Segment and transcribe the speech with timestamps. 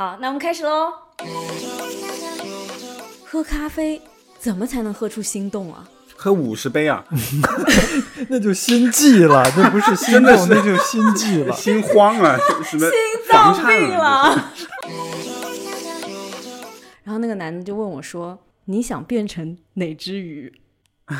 [0.00, 0.94] 好，那我们开始喽。
[3.22, 4.00] 喝咖啡
[4.38, 5.86] 怎么才能喝出心动啊？
[6.16, 7.04] 喝五十杯啊，
[8.30, 12.98] 那就心悸了，那不是心动， 那就心悸了，心慌啊，什么心
[13.30, 14.52] 脏病了。
[17.04, 20.50] 然后那个男的就问我说：“你想变成哪只鱼？”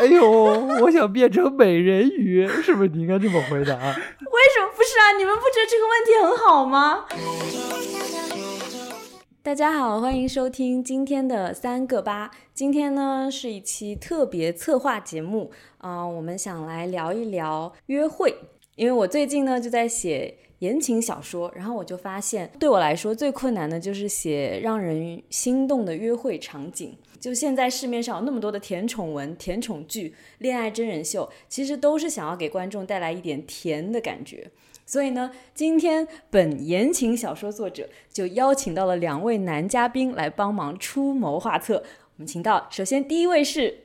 [0.00, 0.30] 哎呦，
[0.80, 3.74] 我想变成美人鱼，是不是你应该这么回答？
[3.74, 5.12] 为什么不是啊？
[5.16, 7.06] 你们不觉得这个问题很好吗？
[9.40, 12.28] 大家好，欢迎收听今天的三个八。
[12.52, 18.34] 今天呢是一期特别策划节目啊，我们想来聊一聊约会，
[18.74, 26.98] 因为我最近呢就在写言情小说，然后我就发现，对我来说最困难的就是写让人心动的约会场景。
[27.20, 34.50] 就现在市面上有那么多的甜宠文、甜宠剧、恋爱真人秀，其实都是想要给观众带来一点甜的感觉。
[34.90, 41.76] 所以呢，今天本言情小说作者就邀请到了两位男嘉宾来帮忙出谋划策。
[41.76, 43.84] 我们请到，首先第一位是，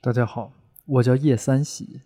[0.00, 0.52] 大家好，
[0.86, 2.00] 我叫叶三喜。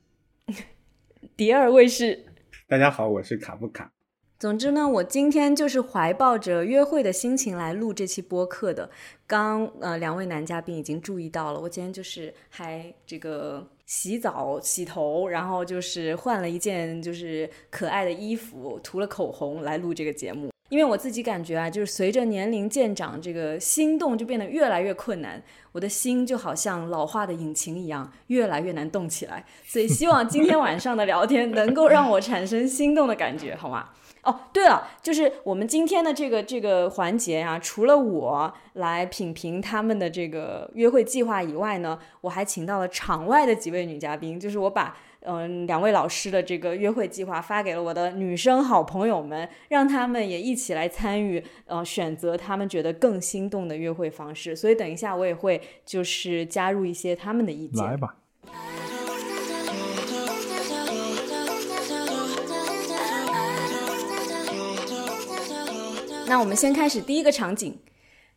[1.35, 2.27] 第二位是，
[2.69, 3.91] 大家好，我是卡布卡。
[4.39, 8.91] 总之呢，我今天就是怀抱着约会的心情来录这期播客的。
[9.27, 20.51] 刚呃，两位男嘉宾已经注意到了，我今天就是还这个洗澡洗头，然后就是换了一件就是可爱的衣服，涂了口红来录这个节目。
[20.71, 25.41] 因为我自己感觉啊，就是随着年龄渐长，这个心动就变得越来越困难。
[25.73, 29.45] 我的心就好像老化的引擎一样，越来越难动起来。
[29.67, 33.91] 所以希望今天晚上的聊天能够让我产生心动的感觉，好吗？
[34.25, 54.57] 哦，对了，就是我们今天的这个这个环节呀，除了我来品评他们的这个约会计划以外呢，我还请到了场外的几位女嘉宾，就是我把嗯两位老师的这个约会计划发给了我的女生好朋友们，让他们也一起来参与，呃，选择他们觉得更心动的约会方式。
[54.57, 57.85] 所以等一下我也会就是加入一些他们的意见。
[57.85, 58.17] 来吧。
[66.27, 67.79] 那我们先开始第一个场景。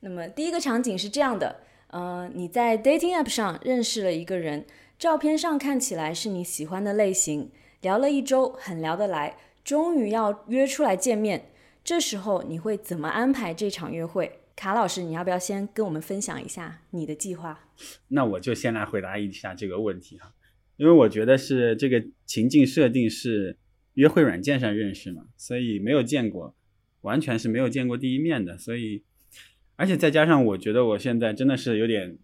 [0.02, 4.66] 那么第一个场景是这样的：呃，你在 dating app 上认识了一个人，
[5.00, 7.50] 照片上看起来是你喜欢的类型，
[7.82, 11.50] 聊了一周很聊得来，终于要约出来见面。
[11.84, 14.40] 这时候你会怎么安排这场约会？
[14.56, 17.68] 卡老师，你要不要先跟我们分享一下你的计划？
[18.10, 20.34] 那我就先来回答一下这个问题哈，
[20.76, 23.58] 因为我觉得是这个情境设定是
[23.94, 26.54] 约会软件上认识嘛，所以没有见过。
[27.02, 29.04] 完全是没有见过第一面的，所以，
[29.76, 32.18] 而且再加上我觉得我现在真的是有点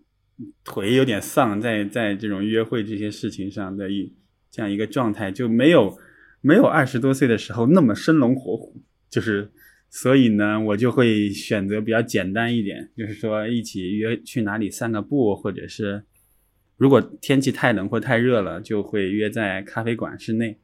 [0.64, 4.14] 腿有点丧，在在这种约会这些事情上的一
[4.50, 5.98] 这样一个状态，就没有
[6.42, 9.52] 没有二十多岁的时候那么生龙活虎，就是
[9.90, 16.04] 所以呢，我就会选择比较简单一点，就是说一起约去哪里散个步，或者是
[16.78, 20.60] 如果天气太冷或太热了，就会约在咖啡馆室内。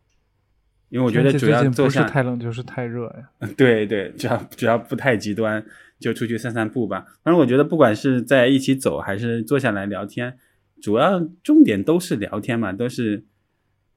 [0.90, 3.50] 因为我觉得主要不是太冷就是太热呀。
[3.56, 5.64] 对 对，只要只要不太极端，
[6.00, 7.06] 就出去散散步吧。
[7.24, 10.38] 反正我觉得，不管是在一起走还是坐下来聊天，
[10.82, 13.24] 主要重点都是聊天嘛，都是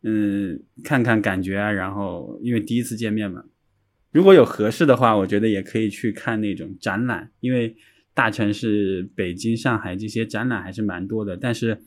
[0.03, 1.73] 嗯看看感觉啊。
[1.73, 3.45] 然后因为第一次见面嘛，
[4.13, 7.31] 如果有合适的话，我觉得也可以去看那种展览。
[7.41, 7.75] 因为
[8.13, 11.81] 大城市北京、上海这些展览还是蛮多的，但是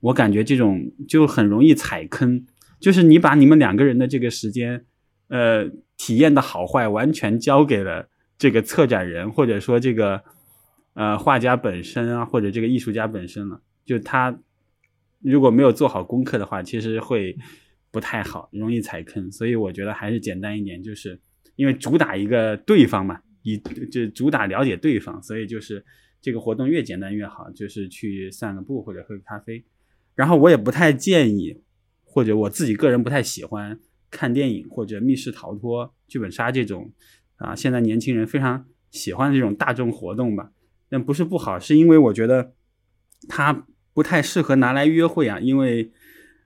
[0.00, 2.44] 我感觉这种就很容易踩坑。
[2.80, 4.84] 就是你把你们两个人的这个时间，
[5.28, 8.08] 呃，体验的好坏完全交给了
[8.38, 10.22] 这个策展人，或者说这个
[10.94, 13.60] 呃画家本身啊，或者这个艺术家本身了。
[13.84, 14.38] 就他
[15.20, 17.36] 如果没有做好功课的话，其实会
[17.90, 19.30] 不太好，容易踩坑。
[19.32, 21.18] 所以我觉得还是简单一点，就是
[21.56, 23.58] 因为主打一个对方嘛，以
[23.90, 25.84] 就主打了解对方，所以就是
[26.20, 29.64] 这个活动越简单越好，就是去散个步或者喝个咖啡。
[30.14, 31.60] 然后我也不太建议。
[32.10, 33.78] 或者我自己个人不太喜欢
[34.10, 36.90] 看电影或者密室逃脱、剧本杀这种
[37.36, 40.50] 啊，现在年轻人非常喜欢这种大众活动吧。
[40.88, 42.54] 但不是不好，是因为我觉得
[43.28, 45.92] 它不太适合拿来约会啊，因为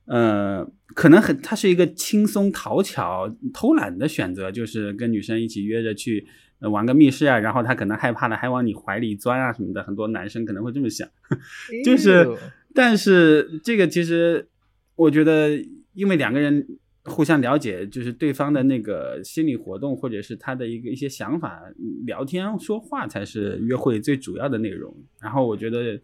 [0.07, 6.27] 呃，可能很它是一个轻松、讨巧、偷懒的选择，就是跟女生一起约着去
[6.59, 11.09] 玩个密室啊，然后他可能害怕了还往你怀里钻啊什么的，很多男生可能会这么想，
[11.87, 12.27] 就是，
[12.75, 14.49] 但是这个其实。
[14.95, 15.51] 我觉得，
[15.95, 16.67] 因为两个人
[17.05, 21.61] 互相了解，就是对方的那个心理活动，或者是他的一个一些想法，
[22.07, 24.95] 聊天说话才是约会最主要的内容。
[25.21, 26.01] 然后我觉得，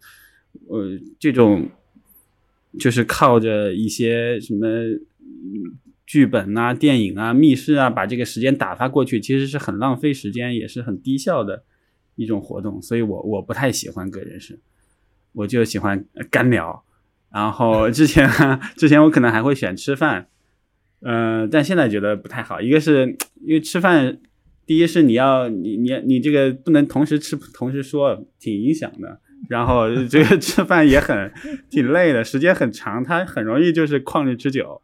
[0.67, 1.69] 呃，这种
[2.77, 4.67] 就是靠着一些什么
[6.05, 11.63] 剧本啊、电影啊、密室啊，把这个时间打发过去，其实是很浪费时间，也是很低效的
[12.15, 12.81] 一种活动。
[12.81, 14.59] 所以我我不太喜欢个人是，
[15.31, 16.83] 我就喜欢干聊。
[17.31, 18.29] 然后之前
[18.75, 20.27] 之前我可能还会选吃饭，
[21.01, 22.59] 嗯、但现在觉得不太好。
[22.59, 24.17] 一个是因为吃饭，
[24.65, 29.19] 第一是你要你你你这个不能同时吃同时说，挺影响的。
[29.47, 31.31] 然后这个吃饭也很
[31.69, 34.81] 挺累的，时间很长，它很容易就是旷日持久。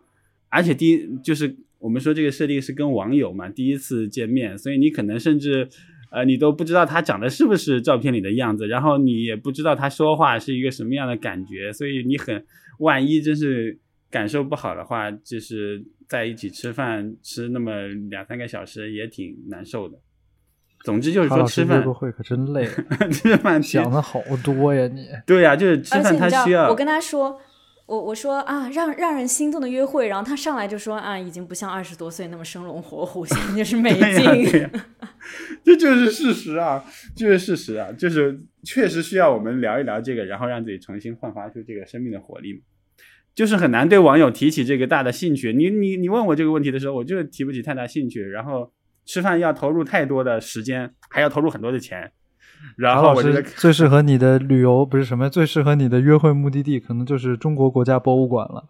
[0.48, 5.68] 而且第一就是我们说这个设定是跟网友嘛，第一次见面，所以你可能甚至
[6.12, 12.46] 呃你都不知道他长得是不是照片里的样子，然后你也不知道他说话是一个什么样的感觉，所以你很
[12.80, 13.80] 万一真是
[14.10, 19.98] 感受不好的话，就是在一起吃饭吃那么两三个小时也挺难受的。
[20.84, 22.64] 总之就是说吃饭个会可真累，
[23.12, 25.08] 吃饭其实想的好多呀你。
[25.26, 27.40] 对呀、就是吃饭而且你知道它需要，我跟他说，
[27.88, 34.62] 我我说啊，让让人心动的约会，然后他上来就说啊，已经不像二十多岁那么生龙活虎，现在就是美对呀对景。
[34.62, 34.72] 呀，
[35.64, 36.84] 这就是事实啊，
[37.16, 42.60] 就是事实啊，就是确实需要我们聊一聊这个，然后让自己重新焕发出这个生命的活力嘛。
[43.36, 45.52] 就是很难对网友提起这个大的兴趣。
[45.54, 48.24] 你你你问我这个问题的时候，我就提不起太大兴趣。
[48.24, 48.72] 然后
[49.06, 52.12] 吃饭要投入太多的时间，还要投入很多的钱。
[52.78, 58.66] 然卡老师后我觉得最适合你的旅游不是什么，最适合你的约会目的地可能就是中国国家博物馆了。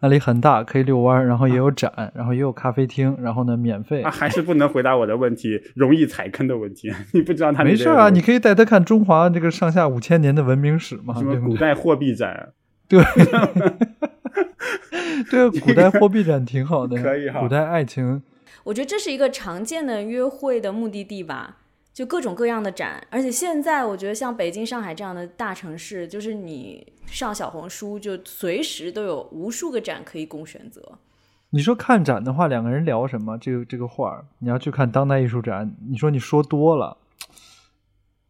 [0.00, 4.10] 那里很大，可以遛弯，然后也有展，然后也有咖啡厅，然后呢免费啊，。
[4.10, 6.92] 还是不能回答我的问题，容易踩坑的问题。
[7.14, 11.40] 你不知道他没事啊，你可以带他看中华这个上下五千年的文明史嘛，什么对？
[11.40, 12.50] 古代货币展，
[12.86, 13.02] 对，
[15.30, 18.20] 对啊，古代货币展挺好的，可以哈古代爱情，
[18.64, 21.56] 我觉得这是一个常见的约会的目的地吧，
[21.94, 23.02] 就各种各样的展。
[23.08, 30.98] 而且现在我觉得像北京、上海这样的大城市，就是你上小红书就随时都有无数个展可以供选择。
[31.50, 33.38] 你说看展的话，两个人聊什么？
[33.38, 36.96] 这个这个画儿，你要去看当代艺术展，你说你说多了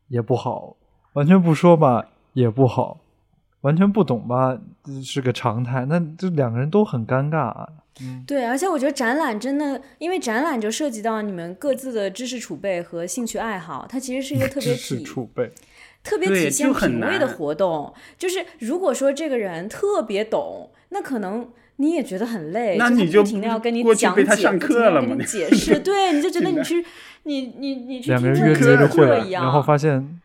[0.09, 0.77] 也不好，
[1.15, 3.01] 完全不说吧也不好，
[3.63, 4.59] 完全不懂吧
[5.03, 7.67] 是个常态，那这两个人都很尴尬啊。
[8.01, 15.53] 嗯，对，而且我觉得展览真的，因为展览就涉及到你们各自的知识储备和兴趣爱好，它其实是一个特别知识体储备，
[16.03, 17.95] 特别体现品味的活动。
[18.19, 26.85] 就是如果说这个人特别懂，那可能你也觉得很累，那你就不停的要跟你讲解，被他上不停的跟课了嘛你解释， 对，你就觉得你去
[27.25, 28.55] 你你你去两个听
[28.89, 30.21] 课一，样，然后发现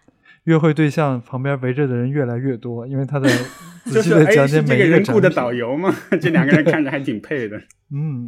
[0.49, 3.29] 约会对象旁边围着的人越来越多，因为他在
[3.85, 5.93] 仔细的讲解是这个每一个人雇的导游嘛？
[6.19, 7.61] 这两个人看着还挺配的。
[7.93, 8.27] 嗯，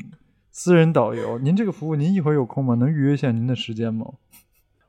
[0.52, 2.76] 私人导游，您这个服务您一会儿有空吗？
[2.76, 4.06] 能预约一下您的时间吗？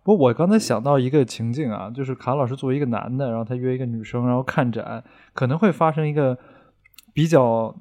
[0.04, 5.02] 不过我刚才想到一个情境啊，就是卡老师作为一个男的，然后他约一个女生，然后看展，
[5.32, 6.38] 可能会发生一个
[7.14, 7.74] 比较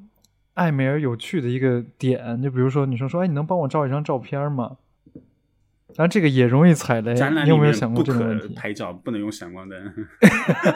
[0.56, 4.78] 暧昧而有趣的一个点，就比如说女生说：“哎，你能帮我照一张照片吗？”
[5.96, 8.54] 当然这个也容易踩雷，你有没有想过这个问题？
[8.56, 9.78] 拍照，不能用闪光灯，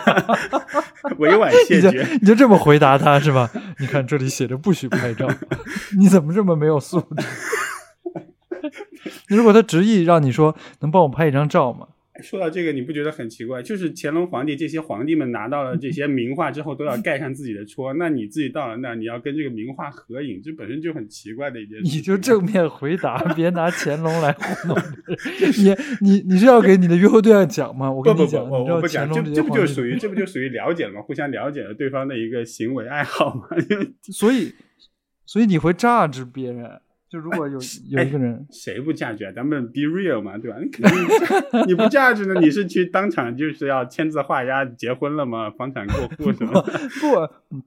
[1.17, 2.07] 委婉谢你就绝。
[2.21, 3.49] 你就这么回答他是吧？
[3.79, 5.27] 你看这里写着不许拍照，
[5.97, 7.25] 你怎么这么没有素质？
[9.27, 11.87] 如果他执意让你说能帮我拍一张照吗？
[12.23, 13.61] 说到这个，你不觉得很奇怪？
[13.61, 17.93] 就是乾隆皇帝这些皇帝们拿到了这些名画之后，都要盖上自己的戳。
[17.95, 21.83] 那你自己到了那儿，你要跟这个名画合影，这本身就很奇怪的一件事。
[21.83, 25.51] 你就正面回答，别拿乾隆来糊弄 人。
[25.57, 27.91] 你你你是要给你的约会对象讲吗？
[27.91, 31.01] 我不不不，跟你讲，我我不讲，这这不就属于这不就属于了解了吗？
[31.01, 33.47] 互相了解了对方的一个行为爱好吗。
[34.13, 34.53] 所以
[35.25, 36.79] 所以你会榨制别人。
[37.09, 37.59] 就如果有
[37.89, 39.31] 有一个人，谁不价值啊？
[39.35, 40.57] 咱们 be real 嘛，对吧？
[40.59, 40.97] 你肯定
[41.67, 45.49] 你不价值呢，你是去当场就是要签字画押结婚了吗？
[45.51, 46.61] 房产过户什么？
[46.99, 47.63] 不，嗯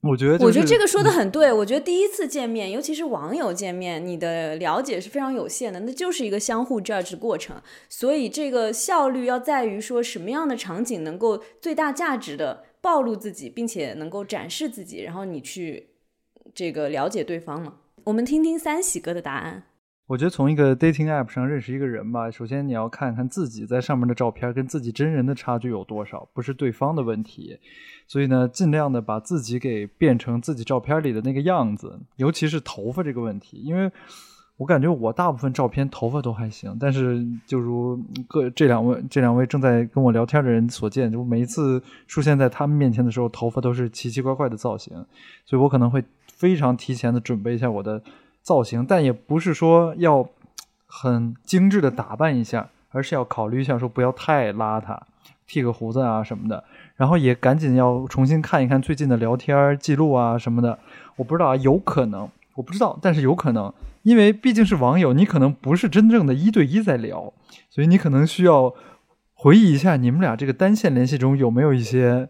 [0.00, 1.52] 我觉得、就是、我觉得这个说的很对。
[1.52, 7.60] 我觉得第一次见面，尤其是网友见面，你的了解是非常有限的，那就是一个相互 judge 的过程。
[7.88, 15.88] 所以这个效率要在于说什么样的场景能够最大价值的暴露自己，并且能够展示自己，然后你去
[16.54, 17.74] 这个了解对方嘛。
[18.08, 19.64] 我们听听三喜哥的答案。
[20.06, 27.58] 我觉得从一个 dating app 上认识一个人吧，首先你要看看自己在上面的照片跟自己真人的差距有多少，不是对方的问题。
[28.06, 33.92] 所以呢，尽量的把自己给变成自己照片里的那个样子，尤其是头发这个问题，因为
[34.56, 44.96] 我感觉我大部分照片头发都还行，但是就如各这两位这两位正在跟我聊天的人所见，就每一次出现在他们面前的时候，头发都是奇奇怪怪的造型，
[45.44, 46.02] 所以我可能会
[46.38, 48.00] 非常提前的准备一下我的
[48.40, 50.26] 造型，但也不是说要
[50.86, 54.98] 很精致的打扮一下，而是要考虑一下说不要太邋遢，
[55.46, 56.62] 剃个胡子啊什么的，
[56.94, 60.78] 然后也赶紧要重新看一看最近的聊天记录啊什么的。
[61.16, 67.32] 我不知道啊，有可能我不知道，但是有可能，因为毕竟是网友，你可能不是真正的一对一在聊，
[67.68, 68.72] 所以你可能需要
[69.34, 72.28] 回忆一下你们俩这个单线联系中有没有一些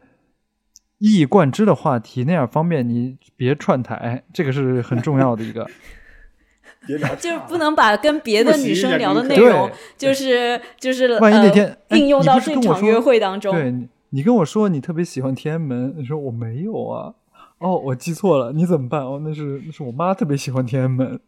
[0.98, 5.66] 一以贯之的话题，那样方便你别串台，这个是很重要的一个。
[6.86, 13.52] 就是不能把跟别的女生聊的内容，就是就是万一那天、应用到这场约会当中。
[13.52, 17.14] 对，你跟我说你特别喜欢天安门，你说我没有啊。
[17.58, 19.02] 哦，我记错了，你怎么办？
[19.02, 21.20] 哦，那是那是我妈特别喜欢天安门，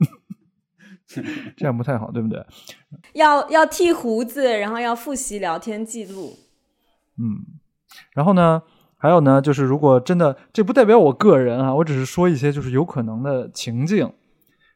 [1.56, 2.42] 这样不太好，对不对？
[3.14, 6.38] 要要剃胡子，然后要复习聊天记录。
[7.18, 7.44] 嗯，
[8.12, 8.62] 然后呢，
[9.02, 14.12] 还有呢，就是如果真的，这不代表我个人啊，我只是说一些就是有可能的情境。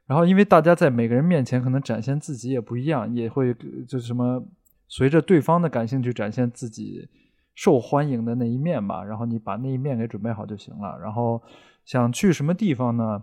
[0.07, 3.55] 然后，因为大家在每个人面前可能展现自己也不一样，也会
[3.87, 4.43] 就是什么
[4.89, 7.07] 随着对方的感兴趣展现自己
[7.55, 9.05] 受欢迎的那一面吧。
[9.05, 10.99] 然后你把那一面给准备好就行了。
[11.03, 11.43] 然后
[11.85, 13.23] 想去什么地方呢？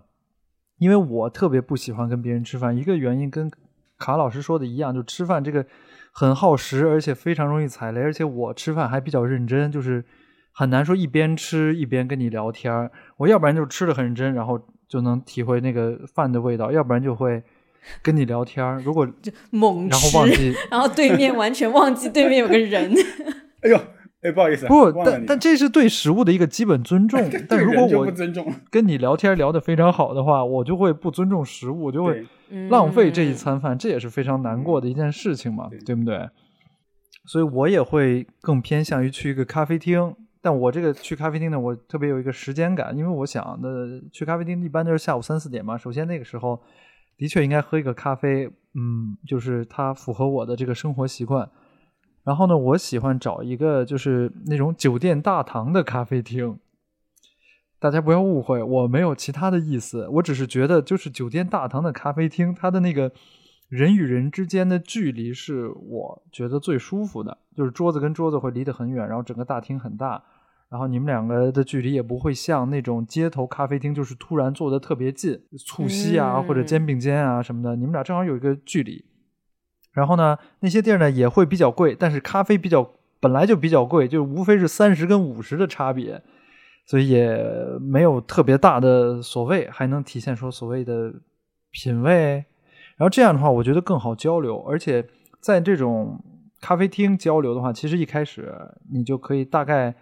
[0.78, 3.50] 因为我特别不喜欢跟别人吃饭，一个原因跟
[3.98, 5.64] 卡老师说的一样，就吃饭这个
[6.12, 10.04] 很耗时，而且非常容易踩雷，而且我吃饭还比较认真，就是
[10.52, 12.90] 很难说一边吃一边跟你聊天儿。
[13.16, 17.42] 我要不然就吃的很认真，然后就能体会那个饭的味道，要不然就会
[18.02, 18.80] 跟你聊天儿。
[18.84, 19.08] 如果
[19.50, 22.92] 猛吃然后，忘记然后对面完全忘记对面有个人。
[23.62, 23.80] 哎呦，
[24.22, 27.20] 哎，不好意思啊，不，但但这是对食物的一个基本尊重。
[27.48, 32.26] 但如果我不尊重，跟你聊天聊得非常好的话，我就会不尊重食物，我就会
[32.68, 36.28] 浪费这一嗯餐饭，这也是非常难过的一件事情嘛，对对不对？
[37.24, 40.14] 所以我也会更偏向于去一个咖啡厅。
[40.42, 45.78] 但我这个去咖啡厅呢，我特别有一个时间感，因为我想的去咖啡厅一般都是下午三四点嘛。
[45.78, 46.60] 首先那个时候
[47.16, 51.48] 的确应该喝一个咖啡，嗯，就是它符合我的这个生活习惯。
[52.24, 56.58] 然后呢，我喜欢找一个就是那种酒店大堂的咖啡厅。
[57.78, 63.10] 大家不要误会，我没有其他的意思，我只是觉得就是酒店大堂的咖啡厅，它的那个
[63.68, 70.22] 人与人之间的距离是我觉得最舒服的，就是桌子跟桌子会离得很远，然后整个大厅很大，
[70.72, 79.04] 然后你们两个的距离也不会像那种街头咖啡厅，就是突然坐得特别近，促膝啊、嗯或者肩并肩啊什么的，你们俩正好有一个距离。
[79.92, 86.22] 然后呢，那些地儿呢也会比较贵，但是咖啡比较本来就比较贵，就无非是三十跟五十的差别，
[86.86, 87.38] 所以也
[87.78, 91.12] 没有特别大的所谓，还能体现出所谓的
[91.70, 92.36] 品味。
[92.96, 95.06] 然后这样的话，我觉得更好交流，而且
[95.38, 96.18] 在这种
[96.62, 98.50] 咖啡厅交流的话，其实一开始
[98.90, 99.94] 你就可以大概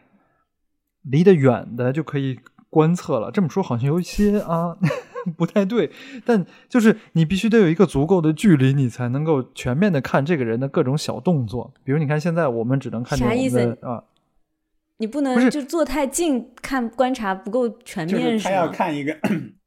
[1.03, 2.39] 离得远的就可以
[2.69, 3.31] 观测了。
[3.31, 4.77] 这么说好像有一些啊
[5.37, 5.91] 不太对，
[6.25, 11.75] 但就是你必须得有一个足够的距离，你才能够全面的看这个人的各种小动作。
[11.85, 14.03] 比如你看现在我们只能看见我们啥意思的啊，
[14.97, 18.69] 你不不是能就坐太近看观察不够全面是面，他要？
[18.69, 19.15] 看一个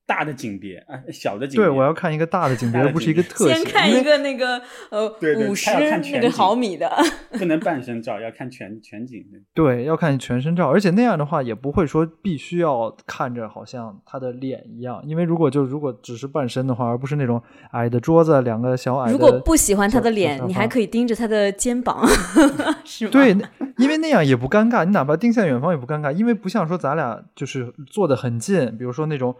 [0.05, 1.65] 大的景别啊，小的景别。
[1.65, 3.53] 对我要看一个大的景别，而不是一个特写。
[3.55, 5.07] 先看一个那个呃
[5.47, 5.71] 五十
[6.11, 6.91] 那个毫米的，
[7.39, 9.39] 不能半身照，要看全全景的。
[9.53, 17.41] 对，要看全身照，而且那样的话也不会说必须要看着好像他的脸一样，因为如果就如果只是半身的话，而不是那种
[17.71, 22.05] 矮的桌子，两个小矮的，如果不喜欢他的脸你还可以盯着他的肩膀，
[22.83, 23.11] 是吗？
[23.11, 23.35] 对，
[23.77, 29.33] 因为那样也不尴尬，你哪怕盯向远方也不尴尬，因为不像说咱俩就是坐的很近，比如说那种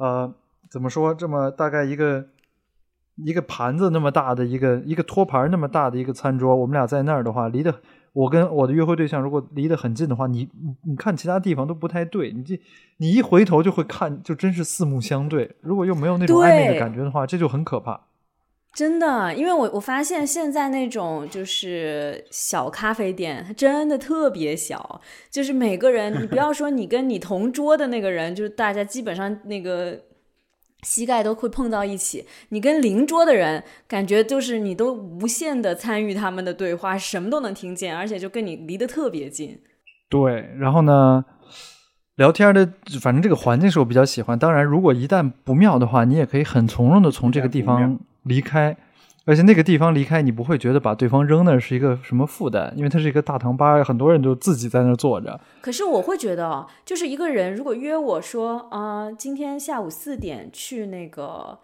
[0.00, 0.32] 呃
[0.70, 2.24] 怎么说这么大概一个
[3.16, 7.74] 一个盘子那么大的一个一个托盘那么大的一个餐桌，我们俩在那儿的话，离得
[8.14, 12.58] 我跟我的约会对象如果离得很近的话，你你你看其他地方都不太对，你这
[12.96, 15.56] 你一回头就会看，就真是四目相对。
[15.60, 18.00] 如果又没有那种暧昧的感觉的话，这就很可怕。
[18.72, 29.98] 真的，因为我我发现现在那种就是小咖啡店，它真的特别小，就是每个人，你不要说你跟你同桌的那个人，就是大家基本上那个
[30.82, 39.60] 膝盖都会碰到一起，你跟邻桌的人，感觉就是你都无限的参与他们的对话，什么都能听见，而且就跟你离得特别近。
[40.08, 41.24] 对，然后呢，
[42.14, 44.38] 聊天的，反正这个环境是我比较喜欢。
[44.38, 48.76] 当然，如果一旦不妙的话，你也可以很从容的从这个地方离开，
[49.24, 55.40] 而且那个地方离开，你不会觉得把对方扔那儿是一个什么负担，因为它是一个大堂吧，很多人就自己在那儿坐着。
[55.60, 61.58] 可是我会觉得哦，就是一个人如果约我说，啊、今天下午四点去那个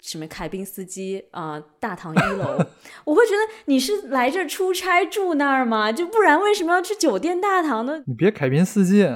[0.00, 2.58] 什么凯宾斯基啊、大堂一楼，
[3.06, 5.92] 我会觉得你是来这儿出差住那儿吗？
[5.92, 8.02] 就不然为什么要去酒店大堂呢？
[8.06, 9.08] 你别凯宾斯基，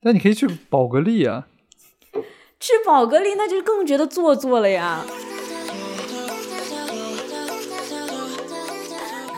[0.00, 1.48] 但你可以去宝格丽啊。
[2.58, 5.04] 去宝格丽那就更觉得做作了呀。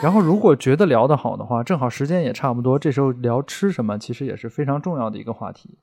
[0.00, 5.76] 然后，如果觉得聊得好的话，正好时间也差不多，这时候聊吃什么，其实也是非常重要的一个话题。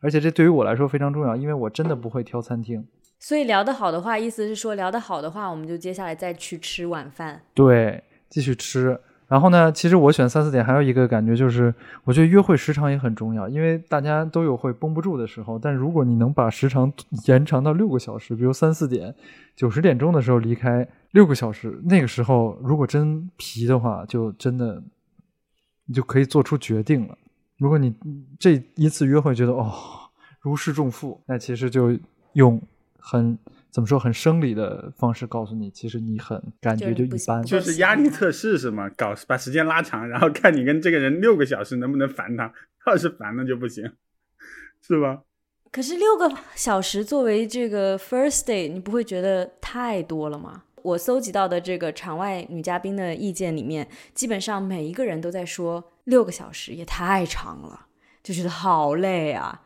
[0.00, 2.86] 而且这对于我来说非常重要，因为我真的不会挑餐厅。
[3.18, 7.42] 所以聊得好的话，意思是说聊得好的话，我们就接下来再去吃晚饭。
[7.52, 8.98] 对，继续吃。
[9.28, 11.72] 然后呢，其实我选三四点还有一个感觉就是，
[12.04, 15.58] 我觉得约会时长也很重要，因为大家都有会绷不住的时候。
[15.58, 16.90] 但如果你能把时长
[17.26, 19.14] 延长到六个小时，比如三四点、
[19.54, 24.82] 九十点钟的时候离开六个小时，那个时候如果真皮的话，就真的
[25.84, 27.18] 你就可以做出决定了。
[27.58, 27.94] 如果你
[28.38, 29.70] 这一次约会觉得哦
[30.40, 31.94] 如释重负，那其实就
[32.32, 32.58] 用
[32.98, 33.36] 很
[33.70, 37.42] 怎么说很生理的方式告诉你，其实你很感觉就一般。
[37.42, 38.88] 就是压力测试是吗？
[38.96, 42.52] 搞把时间拉长，然后看你跟这个人六个小时能不能烦他，
[42.86, 43.84] 要是烦了就不行，
[44.80, 45.22] 是吧？
[45.70, 50.62] 可是六个小时作为这个 first day，你不会觉得太多了吗？
[50.82, 57.86] 我搜集到的这个场外女嘉宾的意见里面，基本上每一个人都在说六个小时也太长了，
[58.22, 59.60] 就觉得好累啊。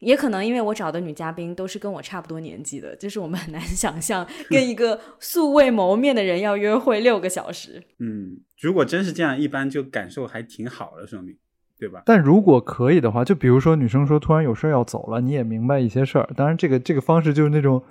[0.00, 7.82] 也可能因为我找的女嘉宾都是跟我差不多年纪的，就是我们很难 想象跟一个素未谋面的人要约会六个小时。
[7.98, 11.36] 嗯，如果真是这样，一般就感受还挺好的，说明
[11.78, 12.02] 对吧？
[12.06, 16.28] 但如果可以的话，就比如说女生说突然有事儿要走了，你也明白一些事儿。
[16.36, 17.82] 当然，这个这个方式就是那种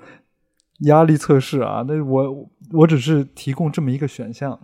[0.82, 1.84] 压力测试啊。
[1.88, 4.60] 那我我只是提供这么一个选项，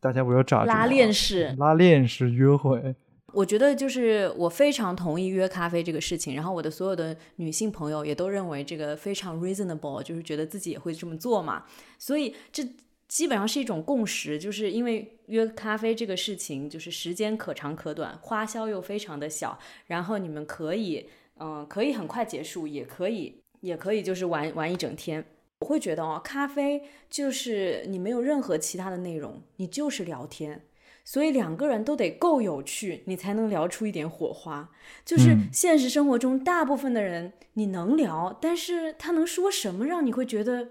[0.00, 2.94] 大家不要炸拉链式拉链式约会。
[3.32, 11.64] 我觉得就是我非常同意约咖啡这个事情，然后我的所有的女性朋友也都认为这个非常 reasonable，就是觉得自己也会这么做嘛，
[11.98, 12.62] 所以这
[13.08, 21.08] 基本上是一种共识，就是因为约咖啡这个事情就是时间可长可短，花销又非常的小，然后你们可以
[21.38, 25.24] 嗯可以很快结束，也可以也可以就是玩玩一整天。
[25.60, 30.62] 我会觉得哦，咖啡就是你没有任何其他的内容，你就是聊天。
[31.04, 34.70] 所以两个人都得够有趣，你才能聊出一点火花。
[35.04, 40.68] 就是现实生活中，大部分的人你能聊，但是他能说什么让你会觉得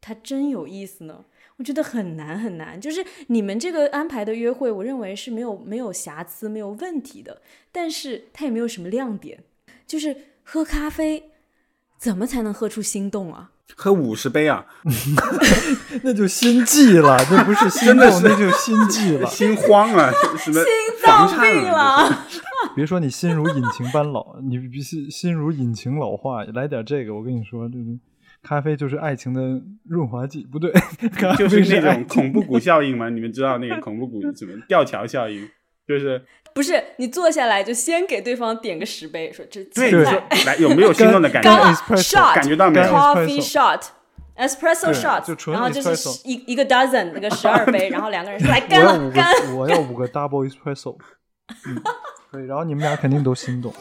[0.00, 1.26] 他真有意思呢？
[1.58, 2.80] 我觉得很难很难。
[2.80, 9.44] 就是你们这个安排的约会，我认为是没有没有瑕疵、没有问题的，但是它也没有什么亮点。
[9.86, 11.30] 就是喝咖啡，
[11.96, 13.52] 怎么才能喝出心动啊？
[13.74, 14.64] 喝五十杯啊，
[16.04, 20.64] 那就心悸了，那不是心动，那就心悸了，心慌了，什么心
[21.04, 22.26] 脏病了？
[22.74, 27.84] 别说你心如引擎般老，你必须心如引擎老化，来点这个，我跟你说，这个
[28.42, 29.40] 咖啡就是爱情的
[29.84, 30.72] 润滑剂，不对，
[31.36, 33.08] 就是那种恐怖谷效应吗？
[33.10, 35.48] 你们知道那个恐怖谷什么吊桥效应？
[35.86, 41.48] 就是不是你坐下来就先给对方点个十杯，说这对，你说来有没有心动的感觉？
[41.50, 43.82] 干了 shot 感觉到没有？Coffee shot。
[44.38, 49.32] Espresso shot，就然后就是一一个 dozen 那个十二杯， 然后两个人说来干了干。
[49.56, 50.94] 我要五个 double espresso，
[51.66, 51.82] 嗯，
[52.30, 53.72] 可以，然后你们俩肯定都心动。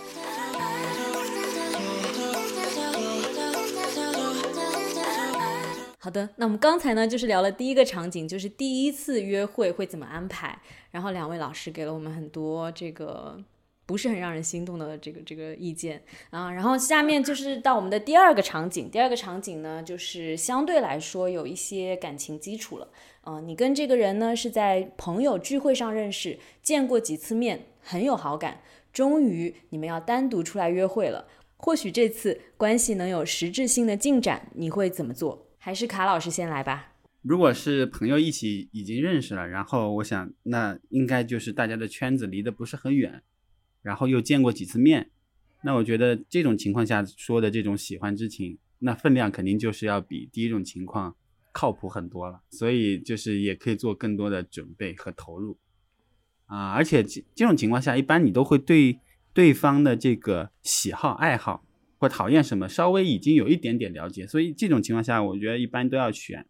[6.06, 10.56] 好的，那我们刚才呢就是聊了第一个场景，就是第一次约会会怎么安排，
[10.92, 13.44] 然后两位老师给了我们很多这个。
[13.88, 18.90] 不是很让人心动的这个这个意见啊，然后下面就是到我们的第二个场景。
[18.90, 22.88] 第二个场景呢，就是相对来说有一些感情基础了。
[23.26, 31.28] 嗯、你跟这个人呢是在朋友聚会上认识，见过几次面，很有好感，终于你们要单独出来约会了。
[31.58, 35.45] 或许这次关系能有实质性的进展，你会怎么做？
[35.66, 36.94] 还是卡老师先来吧。
[37.24, 43.24] 如果是朋友一起已经认识了，然后我想那应该就是大家的圈子离得不是很远。
[43.82, 45.10] 然后又见过几次面，
[45.64, 51.16] 那我觉得这种情况下说的这种喜欢之情，那分量肯定就是要比第一种情况
[51.52, 52.44] 靠谱很多了。
[52.52, 55.58] 所以就是也可以做更多的准备和投入
[56.46, 59.00] 啊，而且这这种情况下，一般你都会对
[59.34, 61.65] 对方的这个喜好、爱好
[62.06, 66.46] 或讨厌什么稍微已经有一点点了解，所以这种情况下，我觉得一般都要选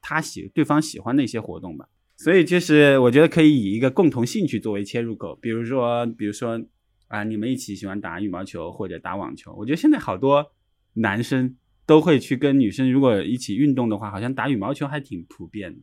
[0.00, 1.88] 他喜对方喜欢的一些活动吧。
[2.16, 6.64] 所以就是我觉得可以以一个共同兴趣作为切入口，比如说，比如说
[7.08, 9.52] 啊，你们一起喜欢打羽毛球或者打网球。
[9.58, 10.52] 我觉得现在好多
[10.94, 15.82] 男生都会去跟女生，如果一起运动的话，好像打羽毛球还挺普遍的。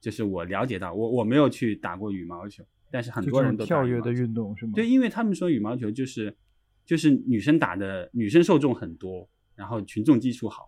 [0.00, 4.72] 就是我了解到，我我没有去打过羽毛球，但是很多人都跳跃的运动是吗？
[4.74, 6.34] 对，因为他们说羽毛球就是
[6.88, 10.66] 就是女生打的，女生受众很多，然后群众基础好。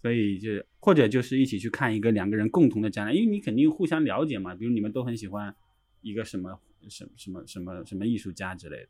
[0.00, 5.54] 所以就或者就是一起去看一个两个人共同的展览，因为你肯定互相了解嘛，比如你们都很喜欢
[6.00, 6.58] 一个什么
[6.88, 8.88] 什么什么什么什么艺术家之类的，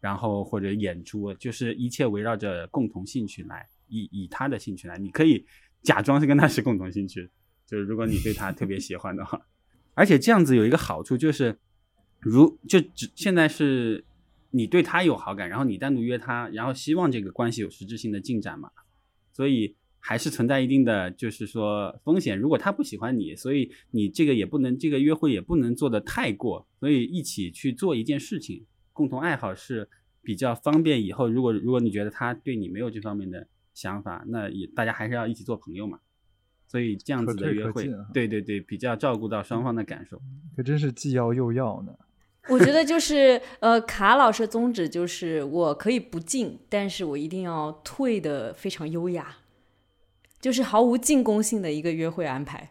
[0.00, 5.44] 然后或者演出，就是一切围绕着共同兴趣来，以以他的兴趣来，你可以
[5.82, 7.28] 假装是跟他是共同兴趣，
[7.66, 9.44] 就是如果你对他特别喜欢的话，
[9.94, 11.58] 而且这样子有一个好处就是，
[12.20, 14.04] 如就只现在是
[14.50, 18.70] 你对他有好感，然后你单独约他，然后希望这个关系有实质性的进展嘛，
[19.32, 19.76] 所以。
[20.00, 22.38] 还是存在一定的就是说风险。
[22.38, 29.90] 如果他不喜欢你，所以你这个也不能这个约会也不能做的太过，所以一起去做一件事情，共同爱好是
[30.22, 31.02] 比较方便。
[31.04, 35.98] 以后如果如果你觉得他对你没有这方面的想法，那也大家还是要一起做朋友嘛。
[36.68, 40.22] 所以这样子的约会，对对对，比较照顾到双方的感受。
[40.56, 41.92] 可真是既要又要呢。
[42.48, 49.36] 我觉得就是呃，卡老师的宗旨就是我可以不进，但是我一定要退的非常优雅，
[50.40, 52.70] 就是毫无进攻性的一个约会安排。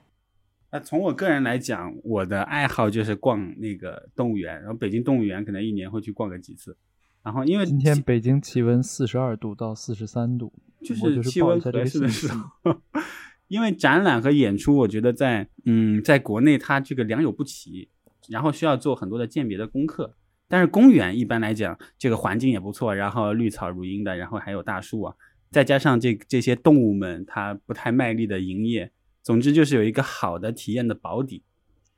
[0.71, 6.75] 那从我个人来讲，我的爱好就是逛那个动物园，然后北京动物园可能一年会去逛个几次。
[7.23, 12.75] 然后因为今天北京气温四十二度到四十三度，就是气温合适的时候。
[13.47, 17.87] 因为展览和演出，我觉得在嗯，在国内它这个良莠不齐。
[18.27, 20.15] 然后需要做很多的鉴别的功课，
[20.47, 25.15] 但是公园一般来讲，这个环境也不错，然后绿草如茵的，然后还有大树啊，
[25.51, 28.91] 再加上这这些动物们它不太卖力的营业，
[29.23, 31.43] 总之就是有一个好的体验的保底。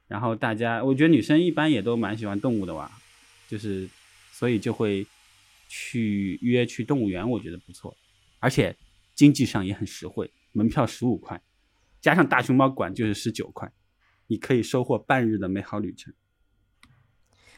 [0.07, 2.89] 然后大家，我觉得女生一般也都蛮喜欢动物的哇，
[3.47, 3.87] 就是
[4.31, 5.05] 所以就会
[5.67, 7.95] 去约去动物园，我觉得不错，
[8.39, 8.75] 而且
[9.13, 11.39] 经济上也很实惠，门票十五块，
[12.01, 13.71] 加上大熊猫馆就是十九块。
[14.29, 16.13] 你可以收获半日的美好旅程，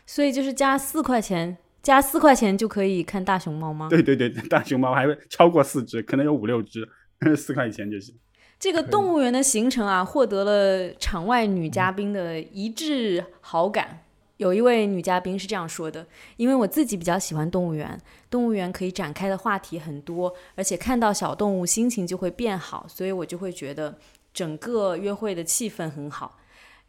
[0.05, 3.87] 所以就是加四块钱，加四块钱就可以看大熊猫吗？
[3.89, 6.89] 对对对，大熊猫还会超过四只，可能有五六只，
[7.37, 8.17] 四块钱就行。
[8.57, 14.03] 这个动物园的行程啊，获得了场外女嘉宾的一致好感。
[14.37, 16.07] 有一位女嘉宾是这样说的
[16.37, 23.95] ：“因为我自己比较喜欢动物园，动物园可以展开的话题很多，而且看到小动物心情就会变好，所以我就会觉得
[24.33, 26.39] 整个约会的气氛很好。”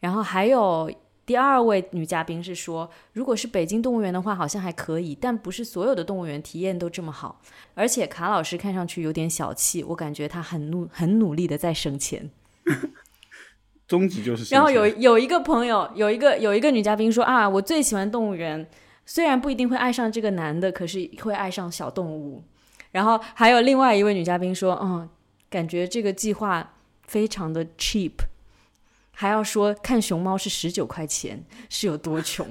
[0.03, 0.91] 然后还有
[1.25, 7.39] 第二位女嘉宾是说，如果是北京动物园的话，好像还可以，但不是所有的动物园体验都这么好。
[7.73, 12.29] 而且卡老师看上去有点小气，我感觉他很努很努力的在省钱。
[13.87, 14.53] 终极就是。
[14.53, 18.69] 然后有有一个朋友，有一个有一个女嘉宾说啊，我最喜欢动物园，
[19.05, 22.43] 虽然不一定会爱上这个男的，可是会爱上小动物。
[22.91, 25.07] 然后还有另外一位女嘉宾说，嗯，
[25.49, 26.73] 感觉这个计划
[27.07, 28.11] 非常的 cheap。
[29.15, 32.45] 还要说看熊猫是十九块钱，是有多穷？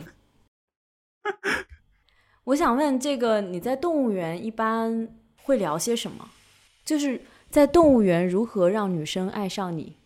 [2.44, 5.08] 我想问这个，你在动物园一般
[5.42, 6.28] 会聊些什么？
[6.84, 7.20] 就是
[7.50, 9.96] 在动物园如何让女生爱上你？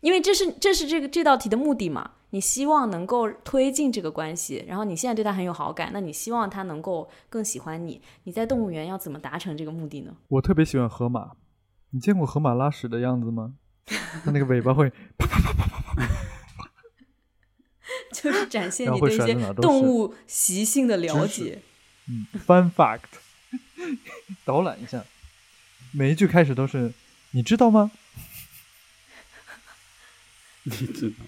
[0.00, 2.12] 因为这是这是这个这道题的目的嘛？
[2.30, 8.02] 你希望能够推进这个关系，然后你现在对他很有好感，那你希望他能够更喜欢你？
[8.24, 10.14] 你在动物园要怎么达成这个目的呢？
[10.28, 11.32] 我特别喜欢河马，
[11.90, 13.54] 你见过河马拉屎的样子吗？
[13.86, 16.70] 它那个尾巴会啪啪啪啪啪啪，
[18.12, 21.60] 就是展现你对一些动物习性的了解。
[22.08, 23.00] 嗯，Fun fact，
[24.44, 25.04] 导览一下，
[25.92, 26.92] 每一句开始都是
[27.32, 27.90] 你知道吗？
[30.64, 31.26] 你知道吗？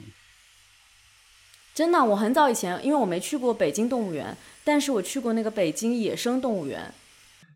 [1.75, 6.95] 真的，我很早以前，因为我没去过北京动物园，但是我去过那个北京野生动物园。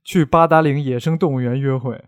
[0.05, 2.03] 去八达岭野生动物园约会。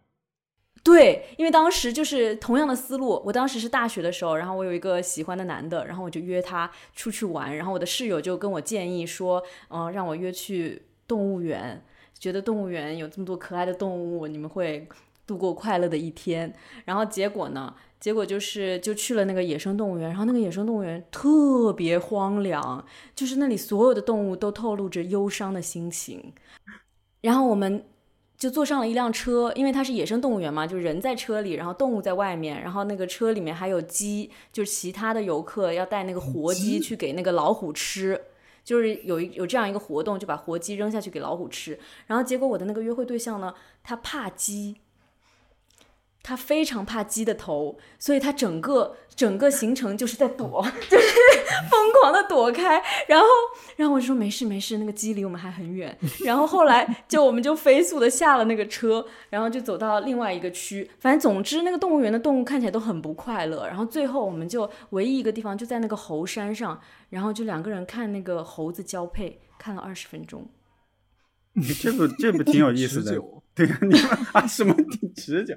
[0.84, 3.22] 对，因为当时就是同样的思路。
[3.24, 7.56] 我当时是大学的时候，然后我有一个喜欢的男的，然后我就约他出去玩。
[7.56, 9.40] 然后我的室友就跟我建议说，
[9.70, 11.80] 嗯，让我约去动物园，
[12.18, 14.88] 觉得动物园有这么多可爱的动物，你们会
[15.24, 16.52] 度过快乐的一天。
[16.84, 17.72] 然后结果呢？
[18.00, 26.32] 结果就是就去了那个野生动物园，然后那个野生动物园特别荒凉，就是那里所有的动物都透露着忧伤的心情。
[27.20, 27.84] 然后我们。
[28.42, 38.20] 就坐上了一辆车，因为它是野生动物园嘛，就人在车里，然后动物在外面，然后那个车里面还有鸡，就是其他的游客要带那个活鸡去给那个老虎吃，
[38.64, 41.78] 就是有一有这样一个活动，就把活鸡扔下去给老虎吃，
[42.08, 44.78] 然后结果我的那个约会对象呢，他怕鸡。
[46.22, 51.06] 他非常怕鸡的头，所以他整个整个行程就是在躲， 就是
[51.68, 52.80] 疯狂的躲开。
[53.08, 53.26] 然后，
[53.76, 55.96] 然后我就说没事没事，那个鸡离我们还很远。
[56.24, 60.88] 然后后来就我们就飞速的下了那个车，然后就走到另外一个区。
[61.00, 63.66] 反正总之那个动物园的动物看起来都很不快乐。
[63.66, 66.80] 然后最后我们就唯一一个地方就在那个猴山上，
[67.10, 70.46] 然后就两个人看那个猴子交配，看了二十分钟。
[71.54, 73.20] 你 这不这不挺有意思的？
[73.54, 75.54] 对啊，你们啊什么挺持久？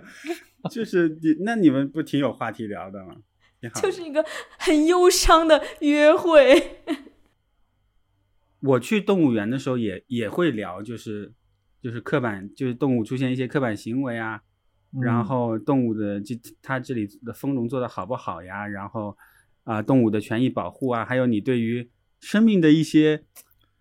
[0.70, 3.16] 就是你，那你们不挺有话题聊的吗？
[3.82, 4.24] 就是一个
[4.60, 6.82] 很忧伤的约会。
[8.60, 11.32] 我去动物园的时候也也会聊，就是
[11.82, 14.42] 就是刻板，就是动物出现一些刻板行为啊，
[15.02, 18.68] 然后动物的这它这里的丰容做的好不好呀？
[18.68, 19.18] 然后
[19.64, 23.24] 啊，动物的权益保护啊，还有你对于生命的一些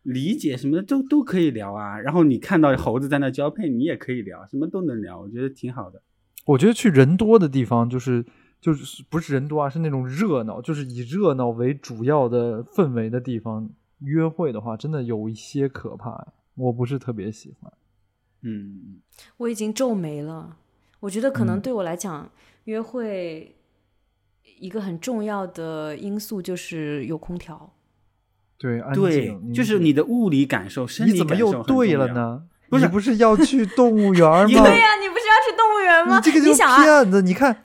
[0.04, 1.98] 理解什么的都都可以聊啊。
[1.98, 6.00] 然后你看到猴子在那交配，你也可以聊，什么都能聊，我觉得挺好的。
[6.46, 8.24] 我觉得去人多的地方，就是
[8.60, 17.72] 就是不是人多啊，是那种热闹，就是以热闹为主要的氛围的地方约会的话，真的有一些可怕，我不是特别喜欢。
[18.42, 19.00] 嗯，
[19.38, 20.58] 我已经皱眉了。
[21.00, 22.30] 我觉得可能嗯对我来讲，
[22.64, 23.56] 约会
[24.58, 27.73] 一个很重要的因素就是有空调。
[28.58, 31.94] 对，安对静，就是你的物理感受、生你怎么理感受又对？
[31.94, 32.42] 了呢？
[32.70, 34.46] 不是你不是要去动物园 吗？
[34.46, 36.16] 对呀、你不是要去动物园吗？
[36.16, 37.22] 你这个就是想啊，骗子！
[37.22, 37.64] 你看，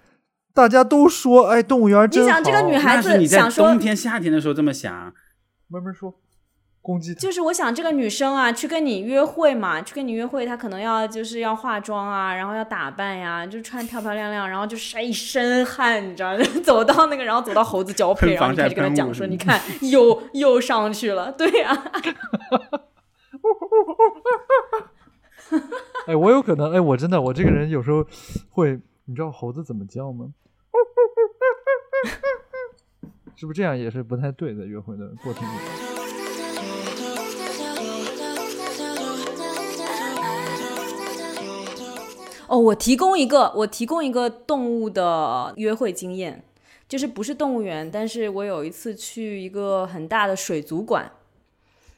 [0.53, 2.27] 大家都说，哎，动物园真好。
[2.27, 5.13] 你想这个女孩子那是你在想说冬天、夏天的时候这么想，
[5.67, 6.13] 慢慢说，
[6.89, 7.19] 攻击他。
[7.19, 16.43] 就是我想这个女生啊，去跟你约会嘛，去跟你约会，她可能要就是要化妆啊，然后要打扮呀，就穿漂漂亮亮，然后就晒一身汗，你知道吗？
[16.65, 21.77] 走到那个，然后走到猴子交配，然后你开始跟他讲说，你看又又上去了，对呀、
[26.07, 28.03] 哎，我有可能，哎，我真的，我这个人有时候
[28.49, 30.29] 会，你知道猴子怎么叫吗？
[33.35, 34.65] 是不是这样也是不太对的？
[34.65, 35.47] 约会的过程里。
[42.49, 46.43] 哦，我提供一个，我提供一个动物的约会经验，
[46.87, 51.11] 就是不是动物园，但是我有一次去一个很大的水族馆，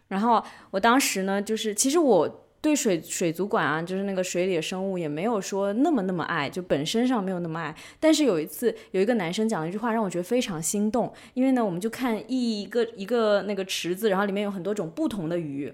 [0.09, 7.73] 然后我当时呢，就是其实我对水水族馆啊，就是那个水里的生物也没有说那么那么爱，就本身上没有那么爱。
[7.97, 15.73] 但是有一次有一个男生讲了一句话，让我觉得非常心动，因为呢，我们就看一个一个那个池子，然后里面有很多种不同的鱼。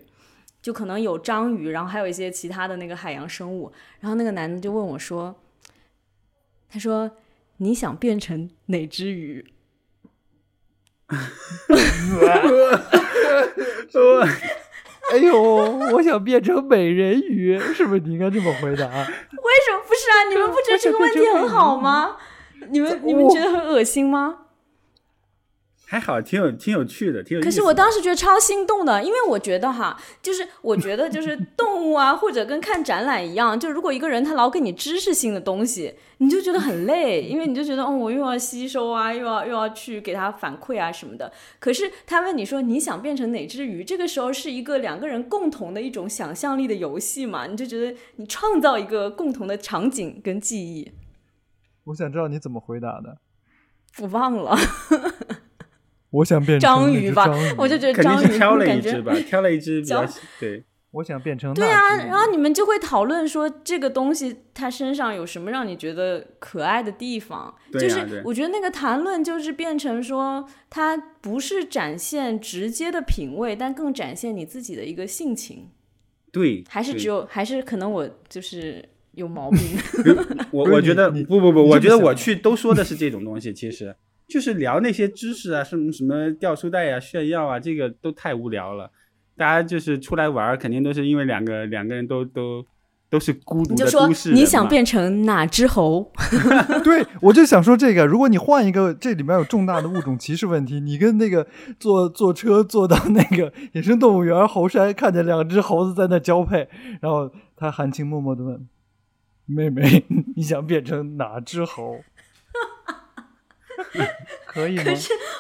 [0.68, 3.72] 就可能有章鱼，然后还有一些其他的那个海洋生物。
[4.02, 5.34] 然后那个男的就问我说
[6.68, 7.10] ：“他说
[7.56, 9.54] 你想变成哪只鱼
[15.14, 15.42] 哎呦，
[15.94, 20.28] 我想变成美人鱼，是不是你应该这么回答？？”为什么不是啊？
[20.30, 22.18] 你们不觉得这个问题很好吗？
[22.68, 24.47] 你们你们觉得很恶心吗？
[25.90, 27.50] 还好，挺有挺有趣的，挺有意思。
[27.50, 41.32] 可是我当时觉得超心动的，因为我觉得哈，就是我觉得就是动物啊，或者跟看展览一样，就如果一个人他老给你知识性的东西，你就觉得很累，因为你就觉得哦，我又要吸收啊，又要又要去给他反馈啊什么的。
[41.58, 50.92] 可是他问你说你想变成哪只鱼，这个时候是一个两个人共同的一种想象力的游戏嘛，你就觉得你创造一个共同的场景跟记忆。
[51.86, 53.20] 我想知道你怎么回答的。
[54.00, 54.56] 我忘了
[56.12, 60.06] 我想变成章鱼吧我就觉得章鱼挑了感觉一只吧，挑了一只比较
[60.40, 60.64] 对。
[60.92, 67.54] 我想变成对啊，然后你们就会讨论说这个东西它身上有什么让你觉得可爱的地方。
[67.74, 75.70] 就是我觉得那个谈论就是变成说，它不是展现直接的品味，但更展现你自己的一个性情，
[76.32, 79.60] 对，还是只有还是可能我就是有毛病。
[80.52, 83.94] 我我觉得不不不，我觉得我去都说的是这种东西，其实
[84.28, 88.92] 就是聊那些知识啊，什么什么掉书袋啊、炫耀啊，这个都太无聊了。
[89.38, 92.66] 大家就是出来玩儿，肯定都是因为两个两个人都都
[93.10, 96.12] 都是孤独的你就说都市人你想变成哪只猴？
[96.84, 101.48] 对，我就想说这个，如果你换一个，这里面有重大的物种歧视问题，你跟那个
[101.80, 106.68] 坐坐车坐到那个野生动物园猴山，看见两只猴子在那交配，
[107.00, 108.68] 然后他含情脉脉的问
[109.46, 110.04] ：“妹妹，
[110.36, 112.00] 你想变成哪只猴？”
[114.48, 114.84] 可以吗？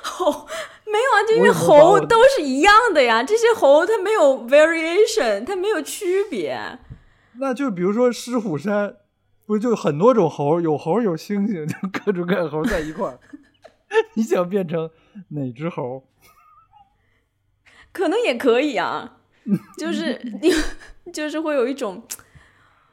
[0.03, 0.47] 猴
[0.85, 6.79] 没有啊，就因为猴都是一样的呀，这些猴它没有 variation，它没有区别。
[7.39, 8.95] 那就比如说狮虎山，
[9.45, 13.19] 不就很多种猴，有猴有猩猩，就各种各样的猴在一块儿。
[14.15, 14.89] 你想变成
[15.29, 16.03] 哪只猴？
[17.91, 19.17] 可能也可以啊，
[19.77, 20.51] 就是你
[21.11, 22.05] 就是会有一种，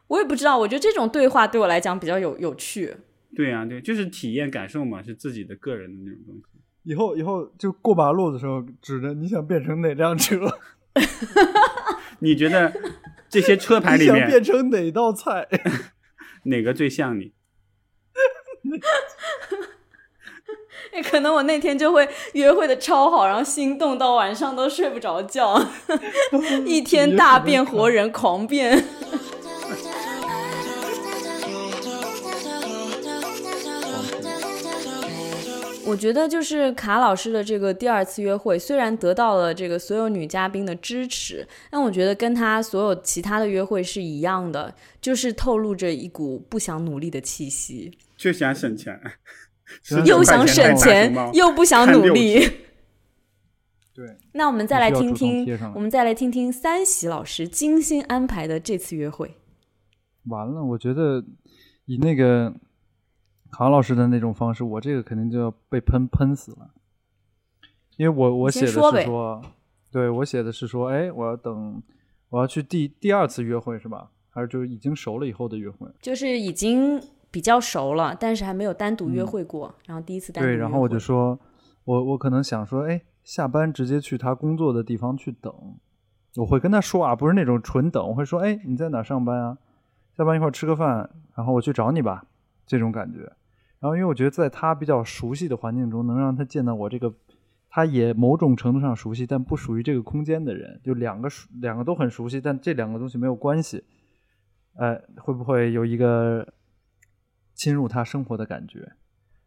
[0.08, 2.96] 我也不知道，我觉得这种对话对我来讲比较有有趣。
[3.36, 6.42] 对呀、对，就是体验感受嘛，是自己的个人的那种东西。
[6.84, 10.36] 以后以后就过马路的时候，指着你想变成哪辆车，
[12.20, 12.72] 你觉得
[13.28, 15.48] 这些车牌 你想里面变成哪道菜？
[16.44, 17.32] 哪个最像你？
[20.92, 25.60] 也可能我那天就会约会的超好，然后心动到晚上都睡不着觉，
[26.64, 28.84] 一天大变活人，狂变。
[35.94, 49.00] 我觉得就是卡老师的这个第二次约会，虽然得到了这个所有女嘉宾的支持，但我觉得跟他所有其他的约会是一样的，就是透露着一股不想努力的气息，就想省钱，
[49.92, 52.40] 嗯又想省钱又不想努力。
[53.94, 59.36] 对，那我们再来听听我们再来听听三喜老师精心安排的这次约会。
[60.26, 61.24] 完了，我觉得
[61.84, 62.52] 以那个
[63.56, 66.70] 卡老师的那种方式，我这个肯定就要被喷喷死了，
[67.96, 69.40] 因为我我写的是说，
[69.92, 71.80] 对我写的是说，哎，我要等，
[72.30, 74.10] 我要去第第二次约会是吧？
[74.28, 75.88] 还是就是已经熟了以后的约会？
[76.02, 81.38] 就是已经比较熟了，但是还没有单独约会过，然后第一次单独对，然后我就说，
[81.84, 85.54] 我我可能想说，哎，下班直接去他工作的地方去等，
[86.38, 89.58] 我会跟他说啊，不是那种纯等，我会说，哎，你在哪上班啊？
[90.16, 92.26] 下班一块吃个饭，然后我去找你吧，
[92.66, 93.32] 这种感觉。
[93.84, 97.12] 然后因为我觉得在他比较熟悉的环境中，能让他见到我这个。
[97.68, 103.82] 他也某种程度上熟悉，但不属于这个空间的人，就两个熟，两个都很熟悉，但这两个东西没有关系。
[104.76, 106.54] 呃，会不会有一个
[107.52, 108.92] 侵入他生活的感觉？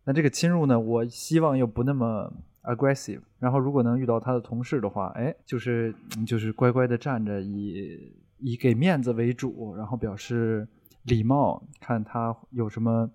[0.04, 0.78] 那这个侵入呢？
[0.78, 2.32] 我希望又不那么
[2.64, 3.22] aggressive。
[3.40, 5.96] 然后，如果能遇到他的同事的话，哎，就是
[6.28, 10.68] 就是乖乖的站着，以以给面子为主，然后表示
[11.04, 13.10] 礼貌，看他有什么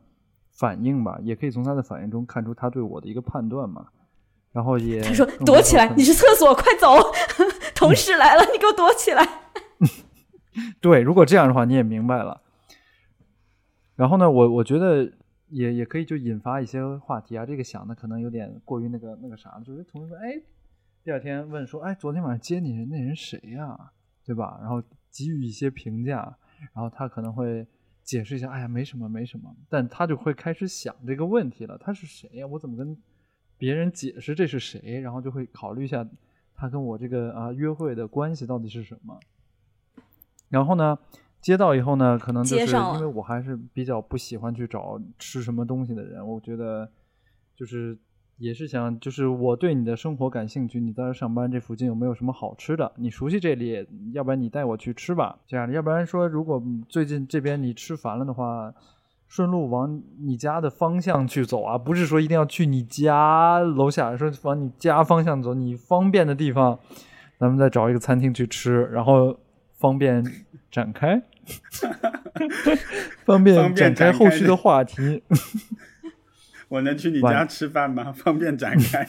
[0.63, 1.19] 反应吧。
[1.23, 3.89] 也可以从他的反应中看出他对我的一个判断嘛。
[4.53, 6.95] 然后也他说躲起来，你去厕所，快走！
[7.75, 9.27] 同事来了，你给我躲起来。
[10.81, 12.43] 对，如果这样的话，你也明白了。
[13.97, 15.11] 然后呢，我我觉得
[15.49, 17.45] 也也可以就引发一些话题啊。
[17.45, 20.41] 这个想的可能有点过于那个那个啥了，就是同事说，哎，
[21.03, 23.77] 第二天问说，哎，昨天晚上接你那人谁呀？
[24.25, 24.59] 对吧？
[24.61, 26.37] 然后给予一些评价，
[26.75, 27.67] 然后他可能会
[28.03, 29.55] 解释一下，哎呀，没什么，没什么。
[29.69, 32.47] 但他就会开始想这个问题了，他是谁呀？
[32.47, 32.97] 我怎么跟？
[33.59, 36.05] 别人解释这是谁，然后就会考虑一下
[36.53, 39.17] 他跟我这个啊约会的关系到底是什么。
[40.49, 40.99] 然后呢，
[41.41, 46.91] 接到以后呢，可能就是因为我还是比较不喜欢去找吃什么东西的人，我觉得
[47.55, 47.97] 就是
[48.43, 52.93] 也是想，就是我对你的生活感兴趣，你在这上班，这附近有没有什么好吃的？
[52.97, 55.73] 你熟悉这里，要不然你带我去吃吧，这样的。
[55.75, 58.75] 要不然说，如果最近这边你吃烦了的话。
[59.29, 66.79] 顺路往你家的方向去走啊，不是说一定要去你家楼下，说往你家方向走，你方便的地方，
[67.39, 69.35] 咱们再找一个餐厅去吃，然后
[69.79, 70.23] 方便
[70.71, 71.23] 展开，
[73.25, 75.23] 方便展开后续的话题。
[76.73, 78.11] 我能去你家吃饭吗？
[78.17, 79.07] 方便展开。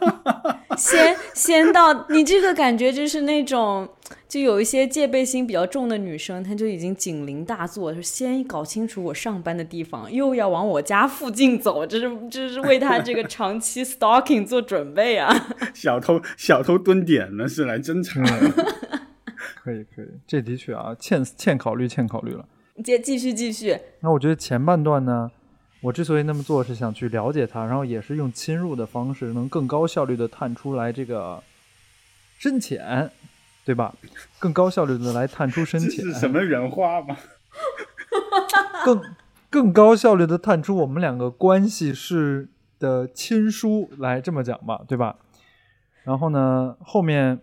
[0.78, 3.86] 先先到，你这个感觉就是那种，
[4.26, 15.30] 就有一些戒备心比较重的女生，她就已经警铃大作，就先搞清楚我上班的地方，又要往我家附近走，这是这是为他这个长期 stalking 做准备啊。
[15.74, 18.22] 小偷小偷蹲点呢，是来侦查。
[19.62, 22.46] 可以可以，这的确啊，欠欠考虑，欠考虑了。
[22.82, 23.76] 接继续继续。
[24.00, 25.30] 那我觉得前半段呢。
[25.82, 31.42] 我之所以那么做，是想去了解他，然后也是用侵入的方式，能更高效率的探出来这个
[32.38, 33.10] 深浅，
[33.64, 33.94] 对吧？
[34.38, 36.04] 更高效率的来探出深浅。
[36.04, 37.16] 是什么人话吗？
[38.84, 39.02] 更
[39.48, 45.16] 更高效率的探出我们两个关系是的亲疏，来这么讲吧，对吧？
[46.04, 47.40] 然后呢，后面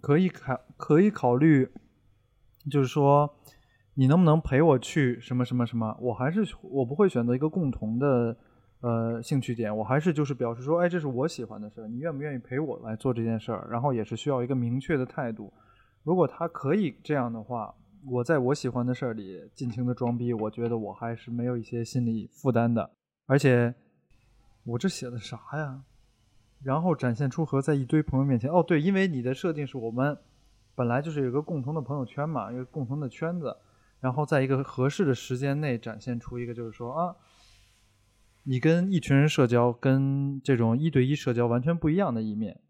[0.00, 1.70] 可以考可以考虑，
[2.68, 3.35] 就是说。
[3.98, 5.96] 你能不能陪我去什么什么什么？
[5.98, 8.36] 我还是我不会选择一个共同的
[8.80, 13.66] 呃兴趣点，我还是就是表示说，哎，这是我喜欢的事儿，你愿不愿意陪我来做这件事儿？
[13.70, 15.50] 然后也是需要一个明确的态度。
[16.04, 17.74] 如果他可以这样的话，
[18.06, 22.90] 我在我喜欢的事儿里尽情的装逼，我觉得我还是没有一些心理负担的。
[23.24, 23.74] 而且
[24.64, 25.82] 我这写的啥呀？
[26.62, 30.16] 然后展现出和在一堆朋友面前，哦对，因为你的设定是我们
[30.74, 33.56] 本来就是有个共同的朋友圈嘛，一个共同的圈子。
[34.00, 37.16] 然后在一个合适的时间内展现出一个，就是说啊，
[38.44, 42.60] 你跟一群人社交，跟这种一对一社交完全不一样的一面，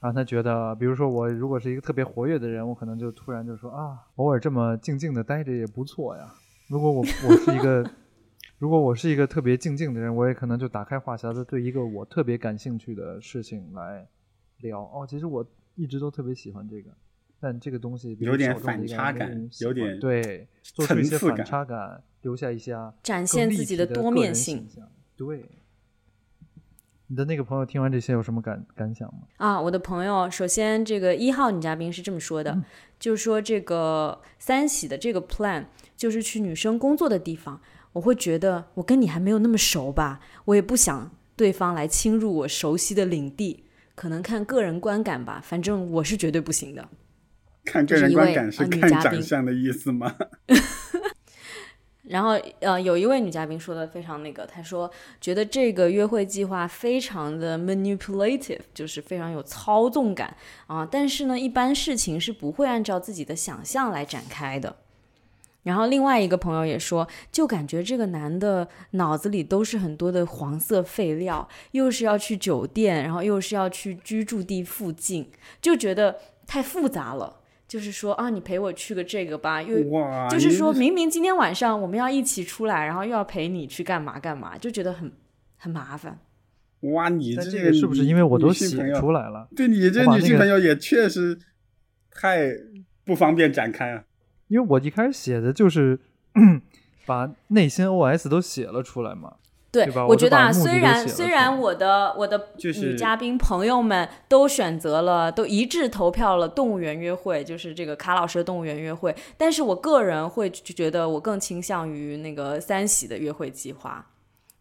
[0.00, 6.34] 让他觉得，比如说我如果是一个特别活跃的人，我可能就突然就说啊，偶尔这么静静的待着也不错呀。
[6.68, 7.90] 如果我我是一个，
[8.58, 14.06] 如果我是一个特别静静的人，我也可能就打开话匣子，对一个我特别感兴趣的事情来
[14.58, 14.82] 聊。
[14.82, 16.90] 哦，其实我一直都特别喜欢这个。
[17.40, 24.68] 但这个东西有点反差感，有点对，做出一些反差感，留下一些展现自己的多面性。
[25.16, 25.44] 对，
[27.06, 29.20] 你的那个朋友听完这些有什么感感想吗？
[29.38, 32.62] 啊，我的朋友，首先这个一号女嘉宾是这么说的，
[32.98, 35.64] 就是说这个三喜的这个 plan
[35.96, 37.58] 就是去女生工作的地方，
[37.94, 43.64] 我会觉得我跟你还没有那么熟吧，我也不想对方来侵入我熟悉的领地，
[43.94, 46.88] 可能看个人观感吧，反正我是绝对不行的。
[47.70, 50.16] 看个人观感是看长相的意思吗？
[52.02, 54.90] 然后呃，有一位女嘉宾说的非常那个，她说
[55.20, 60.84] 觉得这个约会计划非常的 manipulative，就是非常有操纵感啊。
[60.90, 64.74] 但是呢，一般事情是不会按照自己的想象来展开的。
[65.62, 75.30] 然后另外一个朋友也说，就感觉这个男的脑子里都是很多的黄色废料，又是要去酒店，然后又是要去居住地附近，
[75.62, 77.36] 就觉得太复杂了。
[77.70, 85.12] 就是说啊，你陪我去个这个吧，又哇，就是说明明今天晚上我们要一起出来，然后又要陪你去干嘛干嘛，就觉得很
[85.56, 86.18] 很麻烦。
[86.80, 89.46] 哇，你这这个是不是因为我都写出来了？
[89.54, 91.38] 对你这女性朋友也确实
[92.10, 92.48] 太
[93.04, 94.02] 不方便展开啊。
[94.48, 96.00] 因为我一开始写的就是
[97.06, 99.34] 把内心 OS 都写了出来嘛。
[99.72, 114.06] 对对，我我觉得啊，虽然虽然我的我的女嘉宾朋友们都选择了，都一致投票了动物园约会，就是这个卡老师的动物园约会，但是我个人会觉得我更倾向于那个三喜的约会计划。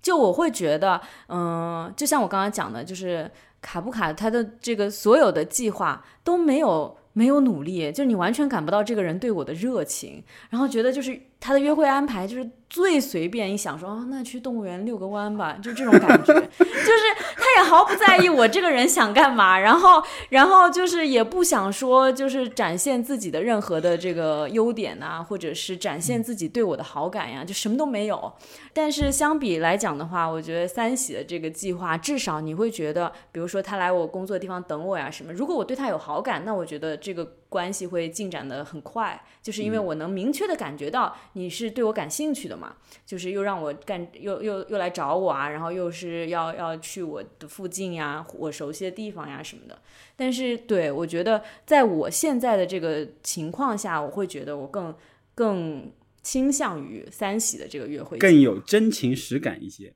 [0.02, 3.30] 就我会觉得，嗯、就像我刚刚讲的，就是
[3.62, 17.04] 卡不卡他的这个所有的计划都没有没有努力，就是你完全感不到这个人对我的热情，然后觉得就是他的约会安排就是最随便，一想说啊，那去动物园遛个弯吧，就这种感觉，就是
[17.36, 28.32] 他也毫不在意我这个人想干嘛，然后然后就是也不想说就是展现自己的任何的这个优点呐、或者是展现自己对我的好感呀，就什么都没有。
[28.72, 49.80] 但是相比来讲的话，我觉得三喜的这个计划，至少你会觉得，比如说他来我工作的地方等我呀什么，如果我对他有好感，那我觉得这个关系会进展的很快，就是因为我能明确的感觉到你是对我感兴趣的嘛，就是又让我干，又又又来找我啊，然后又是要要去我的附近呀，我熟悉的地方呀什么的。
[50.16, 54.94] 但是对我觉得，在我现在的这个情况下，我会觉得我更
[55.34, 55.92] 更
[56.22, 59.94] 倾向于三喜的这个约会，更有真情实感一些，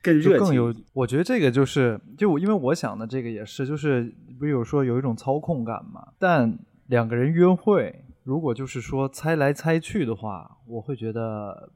[0.00, 6.12] 更热更有，我觉得这个就是，就我因为我想的这个也是，就是不是有说有一种操控感嘛？
[6.18, 6.56] 但
[6.86, 11.70] 两个人约会，如果就是说猜来猜去的话，我会觉得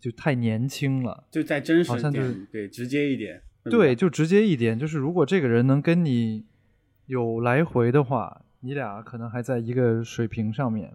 [0.00, 1.28] 就太年轻了。
[1.30, 6.44] 就再真实一好像就是点，对，直接一点，对，就直接一点，就是如果这个人能跟你
[7.06, 10.92] 有来回的话，你俩可能还在一个水平上面，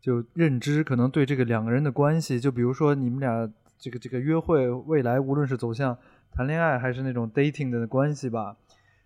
[0.00, 5.98] 就认知可能对这个两个人的关系，就比如说你们俩这个这个约会，未来无论是走向
[6.32, 8.56] 谈恋爱还是那种 dating 的关系吧，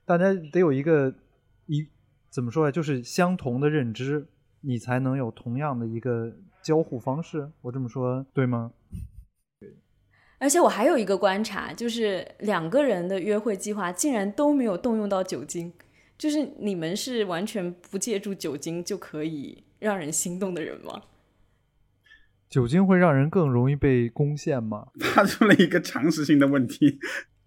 [0.05, 1.13] 大家得有一个
[1.67, 1.89] 一
[2.29, 4.29] 怎么说呀，就是相同的认知，
[4.61, 6.33] 你才能有同样的一个
[6.63, 7.51] 交互方式。
[7.63, 8.73] 我这么说对吗？
[10.39, 15.73] 而且我还有一个观察，就是两个人的约会计划竟然都没有动用到酒精，
[16.17, 21.03] 就是你们是完全不借助酒精就可以让人心动的人吗？
[22.49, 24.89] 酒精会让人更容易被攻陷吗？
[25.15, 26.99] 发出了一个常识性的问题。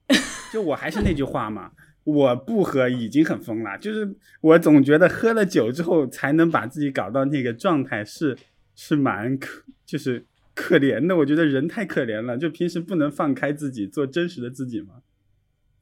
[0.53, 1.71] 就我还是那句话嘛，
[2.03, 8.37] 我不喝已经很疯了，就是我总觉得喝了酒之后才能把自己搞到那个状态是
[8.75, 11.15] 是蛮可就是可怜的。
[11.15, 14.95] 我觉得人太可怜了，就平时不能放开自己，做真实的自己嘛。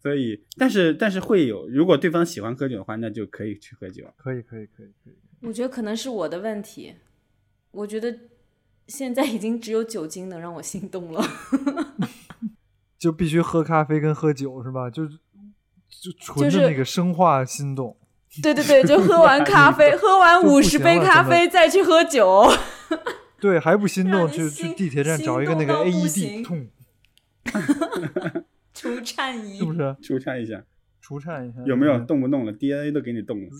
[0.01, 4.03] 所以，但是但是会有，如果对方喜欢喝酒的话，那就可以去喝酒。
[4.17, 5.13] 可以，可以，可以，可以。
[5.41, 6.95] 我觉得可能是我的问题，
[7.71, 8.15] 我觉得
[8.87, 11.23] 现在已经只有酒精能让我心动了。
[12.97, 14.89] 就必须喝咖啡跟喝酒是吧？
[14.89, 15.07] 就
[16.01, 17.97] 就纯的那个生化心动。
[18.41, 22.49] 对对对，就喝完咖啡， 喝完五十杯咖啡再去喝酒。
[23.41, 26.67] 对，还不心动，去去地铁站找一个那个 AED，行痛，
[28.73, 29.95] 除颤仪是不是？
[30.01, 30.63] 除颤一下，
[31.01, 33.49] 除颤一下，有没有嗯动不动了？DNA 都给你动了。
[33.49, 33.55] 滋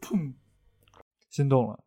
[0.00, 0.32] 砰，
[1.30, 1.80] 心动了。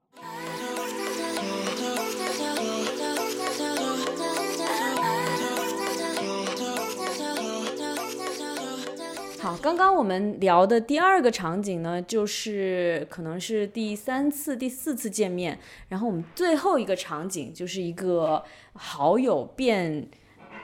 [9.39, 15.57] 好，刚刚我们聊的第二个场景呢，就是可能是第三次、第四次见面，
[15.89, 20.09] 然后我们最后一个场景就是一个好友变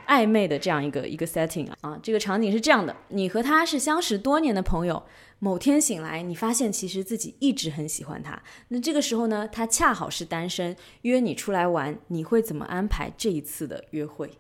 [0.08, 2.00] 暧昧的这样一个一个 setting 啊。
[2.02, 5.04] 这个场景是这样的：你和他是相识多年的朋友，
[5.38, 8.42] 某天醒来，你发现其实自己一直很喜欢他。
[8.70, 14.32] 那这个时候呢，他恰好是单身，约你出来玩，你会怎么安排这一次的约会？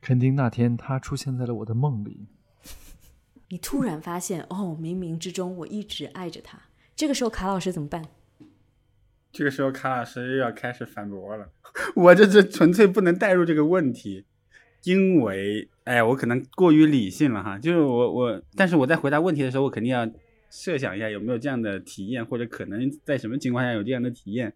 [0.00, 2.26] 肯定那天他出现在了我的梦里，
[3.52, 6.58] 你突然发现，哦，冥冥之中我一直爱着他。
[6.96, 8.02] 这个时候，卡老师怎么办？
[9.30, 11.50] 这个时候，卡老师又要开始反驳了。
[11.94, 14.24] 我这这纯粹不能带入这个问题，
[14.84, 17.58] 因为，哎，我可能过于理性了哈。
[17.58, 20.10] 就是我我，但是我在回答问题的时候，我肯定要
[20.48, 24.54] 设想一下有没有这样的体验，或者可能在什么情况下有这样的体验。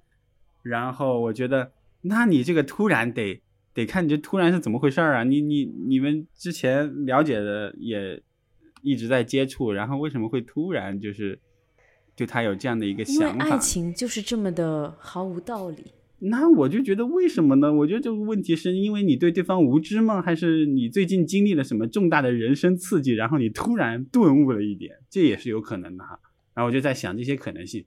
[0.62, 1.70] 然后我觉得，
[2.00, 3.42] 那你这个突然得
[3.74, 5.22] 得看你这突然是怎么回事啊？
[5.22, 8.22] 你你你们之前了解的也
[8.82, 11.38] 一直在接触，然后为什么会突然就是
[12.14, 13.44] 对他有这样的一个因为想法？
[13.44, 15.92] 爱情就是这么的毫无道理。
[16.18, 17.70] 那我就觉得为什么呢？
[17.70, 20.22] 我觉得这个问题是因为你对对方无知吗？
[20.22, 24.96] 还是你最近经历了什么重大的人生刺激，然后你突然顿悟了一点？
[25.10, 26.18] 这也是有可能的哈。
[26.54, 27.84] 然后我就在想这些可能性，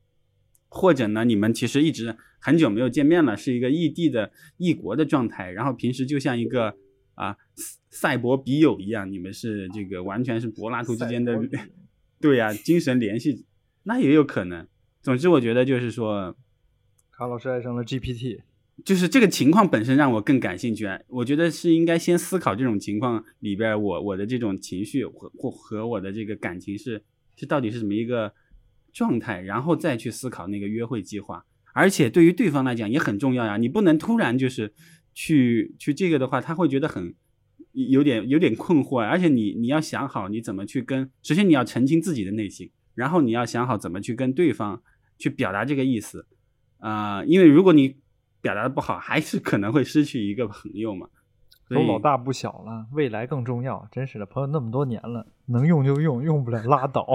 [0.68, 6.76] 或者呢，你们其实一直很久没有见面了，是一个异地的异国的状态，然后平时就像一个
[7.20, 7.36] 啊
[7.90, 11.38] 赛博笔友一样，你们是这个完全是柏拉图之间的，
[12.22, 13.46] 对呀，精神联系，
[13.84, 14.66] 那也有可能。
[15.02, 16.36] 总之，我觉得就是说。
[17.12, 18.40] 卡老师爱上了 GPT，
[18.86, 20.88] 就是这个情况本身让我更感兴趣。
[21.10, 27.04] 我觉得是应该先思考这种情况里边，我我的这种情绪和或和我的这个感情是
[27.36, 28.34] 是到底是怎么一个
[28.94, 31.46] 状态，然后再去思考那个约会计划。
[31.74, 34.74] 而且对于对方来讲也很重要呀，你不能突然就是
[35.20, 37.14] 去去这个的话，他会觉得很
[37.74, 39.00] 有点有点困惑。
[39.02, 44.82] 而且你你要想好你怎么去跟，首先你要澄清自己的内心，然后你要想好怎么去跟对方
[45.18, 46.26] 去表达这个意思。
[46.78, 47.98] 啊，因为如果你
[48.40, 51.10] 表达的不好，还是可能会失去一个朋友嘛。
[51.70, 53.86] 都老大不小了，未来更重要。
[53.92, 57.06] 真是的，朋友那么多年了，能用就用，用不了拉倒。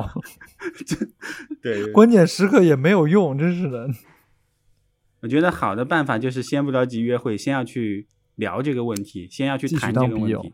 [1.63, 3.89] 对，关键时刻也没有用，真是的。
[5.25, 10.53] 我觉得好的办法就是先不着急约会，先要去聊这个问题，先要去谈这个问题。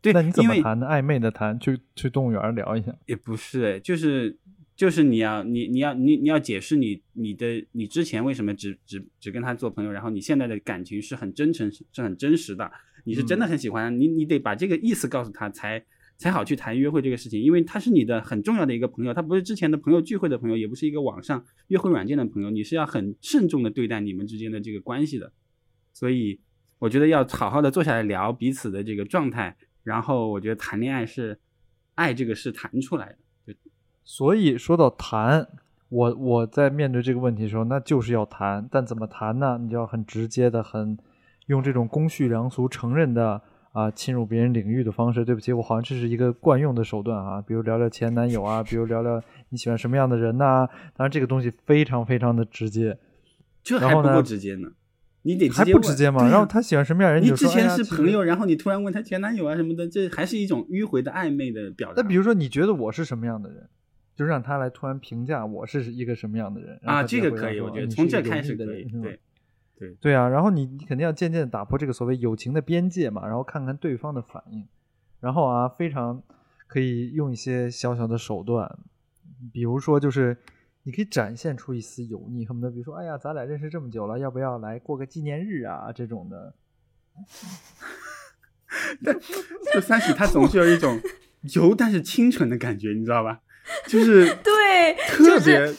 [0.00, 0.86] 对，那你怎么谈的？
[0.86, 2.96] 暧昧的谈，去去动物园聊一下？
[3.06, 4.38] 也不是，就是。
[4.76, 12.70] 就是你要你你要你你要解释你你的你之前为什么只只只跟他做朋友，然后你现在的感情是很真诚是很真实的，
[13.04, 15.86] 你是真的很喜欢你，你得把这个意思告诉他，才才
[16.16, 25.32] 才好去谈约会这个事情，因为他是你的很重要的一个朋友，他不是之前的朋友聚会的朋友，也不是一个网上约会软件的朋友，你是要很慎重的对待你们之间的这个关系的，
[25.92, 26.40] 所以
[26.78, 31.38] 我觉得要好好的坐下来聊彼此的这个状态，然后我觉得谈恋爱是
[31.94, 33.54] 爱这个是谈出来的。
[34.04, 35.48] 所以说到谈，
[35.88, 38.68] 我我在面对这个问题的时候，那就是要谈。
[38.70, 39.58] 但怎么谈呢？
[39.60, 40.96] 你就要很直接的，很
[41.46, 43.42] 用这种公序良俗承认的
[43.76, 45.22] 啊，侵入别人领域的方式。
[45.22, 47.42] 对不起，我好像这是一个惯用的手段啊。
[47.42, 50.66] 比如聊聊前男友啊，比如聊聊你喜欢什么样的人呐。
[50.96, 52.98] 当然，这个东西非常非常的直接。
[53.62, 54.68] 这还不够直接呢，
[55.22, 56.26] 你得还不直接吗？
[56.30, 57.22] 然后他喜欢什么样人？
[57.22, 62.00] 你之前是朋友，然后你突然问他前男友啊什么的，这还是一种迂回的暧昧的表达。
[62.00, 63.68] 那比如说，你觉得我是什么样的人？
[64.16, 67.02] 就让他来突然评价我是一个什么样的人啊？
[67.02, 69.20] 这个可以，我觉得从这开始可以，对
[69.78, 70.28] 对对啊。
[70.28, 74.66] 然后你你肯定要渐渐打破这个所谓友情的边界嘛，然后看看对方的反应，
[75.20, 76.22] 然后啊，非常
[76.66, 78.78] 可以用一些小小的手段，
[79.52, 80.36] 比如说就是
[80.84, 85.92] 你可以展现出一丝油腻，恨不得比如说，哎呀，咱俩认识这么久了，要不要来过个纪念日啊？
[85.92, 86.54] 这种的。
[89.72, 91.00] 就三喜他总是有一种
[91.54, 93.40] 油但是清纯的感觉，你知道吧？
[93.86, 95.72] 就是 对，特别，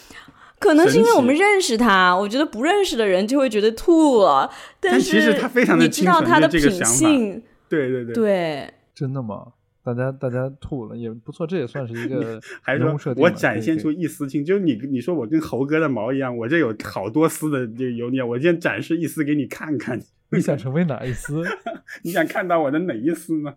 [0.60, 4.50] 可能是因为我们认识他，我觉得不认识的人就会觉得吐了。
[4.80, 9.54] 但其实他非常的知道他的品性，对对对，对，真的吗？
[9.84, 13.24] 大家大家吐了也不错，这也算是一个人物设定。
[13.24, 19.98] 我展现出一丝情，就是你你说我跟猴哥的毛一样，我这有好多丝的这个油腻，我先展示一丝给你看看。
[20.32, 21.42] 你想成为哪一丝？
[22.04, 23.54] 你想看到我的哪一丝呢？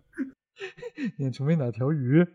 [1.17, 2.25] 你想成为哪条鱼？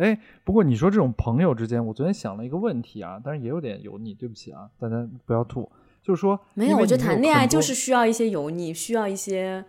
[0.00, 5.70] 哎，不过你说这种朋友之间，我昨天想了一个问题啊，但是也有点油腻，对不起啊，大家不要吐。
[6.02, 9.62] 就是说，没有，我觉得谈恋爱就是需要一些油腻，需要一些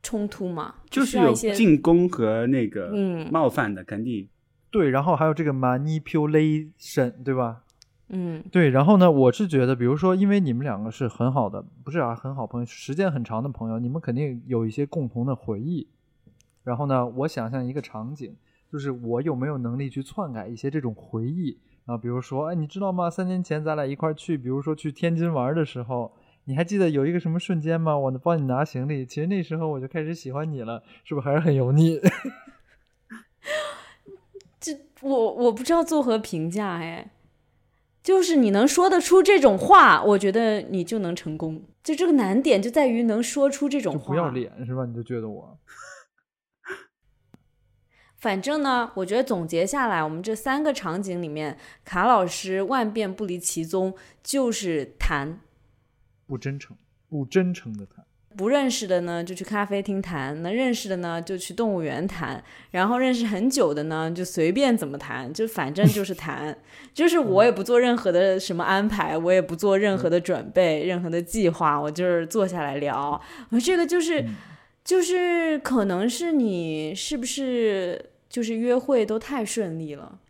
[0.00, 2.92] 冲突嘛，就是有进攻和那个
[3.32, 4.28] 冒犯的，肯定
[4.70, 4.90] 对。
[4.90, 7.64] 然后还有这个 manipulation，对吧？
[8.10, 8.70] 嗯，对。
[8.70, 15.88] 然后呢，我是觉得，比如说，因为你们两个是很好的，不是啊，很好朋友，时间很长的朋友，你们肯定有一些共同的回忆。
[16.62, 18.36] 然后呢，我想象一个场景。
[18.70, 21.98] 就是我有没有能力去篡改一些这种回忆啊？
[21.98, 23.10] 比如说，哎，你知道吗？
[23.10, 26.12] 三年前咱俩一块去，比如说去天津玩的时候，
[26.44, 27.98] 你还记得有一个什么瞬间吗？
[27.98, 32.00] 我能帮你拿行李，其实那时候我就开始喜欢你了，是不是还是很油腻？
[34.60, 37.10] 这我我不知道作何评价哎，
[38.02, 41.62] 就是你能说得出这种话，我觉得你就能成功。
[41.82, 44.84] 就这个难点就在于能说出这种话，不要脸是吧？
[44.84, 45.58] 你就觉得我。
[48.20, 51.56] 反正呢，我觉得总结下来，我们这三个场景里面，
[51.86, 55.40] 卡老师万变不离其宗，就是谈，
[56.26, 56.76] 不真诚，
[57.08, 58.04] 不真诚的谈。
[58.36, 62.44] 不认识的呢，就去咖啡厅谈；那认识的呢，就去动物园谈。
[62.72, 66.54] 然后认识很久的呢，就随便怎么谈，就反正就是谈，
[66.92, 73.18] 就是我也不做任何的什么安排，我也不做任何的准备，任何的计划，我就是坐下来聊。
[73.48, 74.26] 我这个就是。
[74.82, 80.20] 就是可能是你是不是就是约会都太顺利了，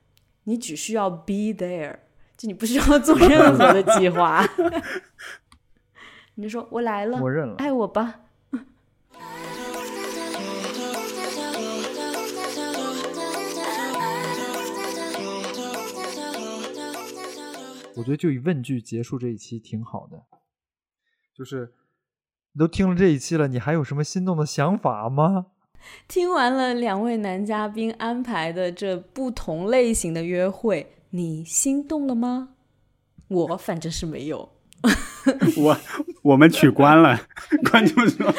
[0.44, 1.98] 你只需要 be there，
[2.34, 4.42] 就你不需要做任何的计划。
[6.36, 8.22] 你就说我来了，我认了爱我吧。
[17.96, 20.22] 我觉得就以问句结束这一期挺好的，
[21.34, 21.74] 就是
[22.52, 25.48] 你都听了这一期了，你还有什么心动的想法吗？
[26.08, 32.50] 听完了两位男嘉宾安排的这不同类型的约会，你心动了吗？
[33.28, 34.50] 我反正是没有。
[35.56, 35.76] 我
[36.22, 37.20] 我们取关了，
[37.70, 38.34] 观众说。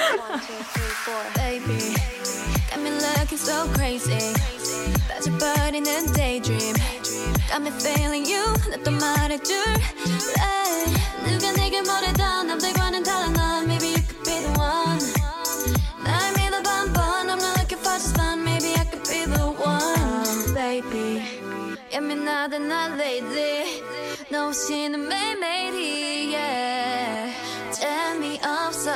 [22.52, 23.82] 的那泪滴，
[24.28, 27.32] 浓情的美美的，Yeah。
[27.74, 28.92] Turn me up so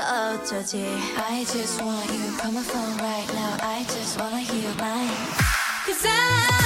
[0.45, 0.83] dirty.
[1.15, 3.55] I just want you, come on phone right now.
[3.61, 5.09] I just wanna hear mine.
[5.85, 6.64] Cause I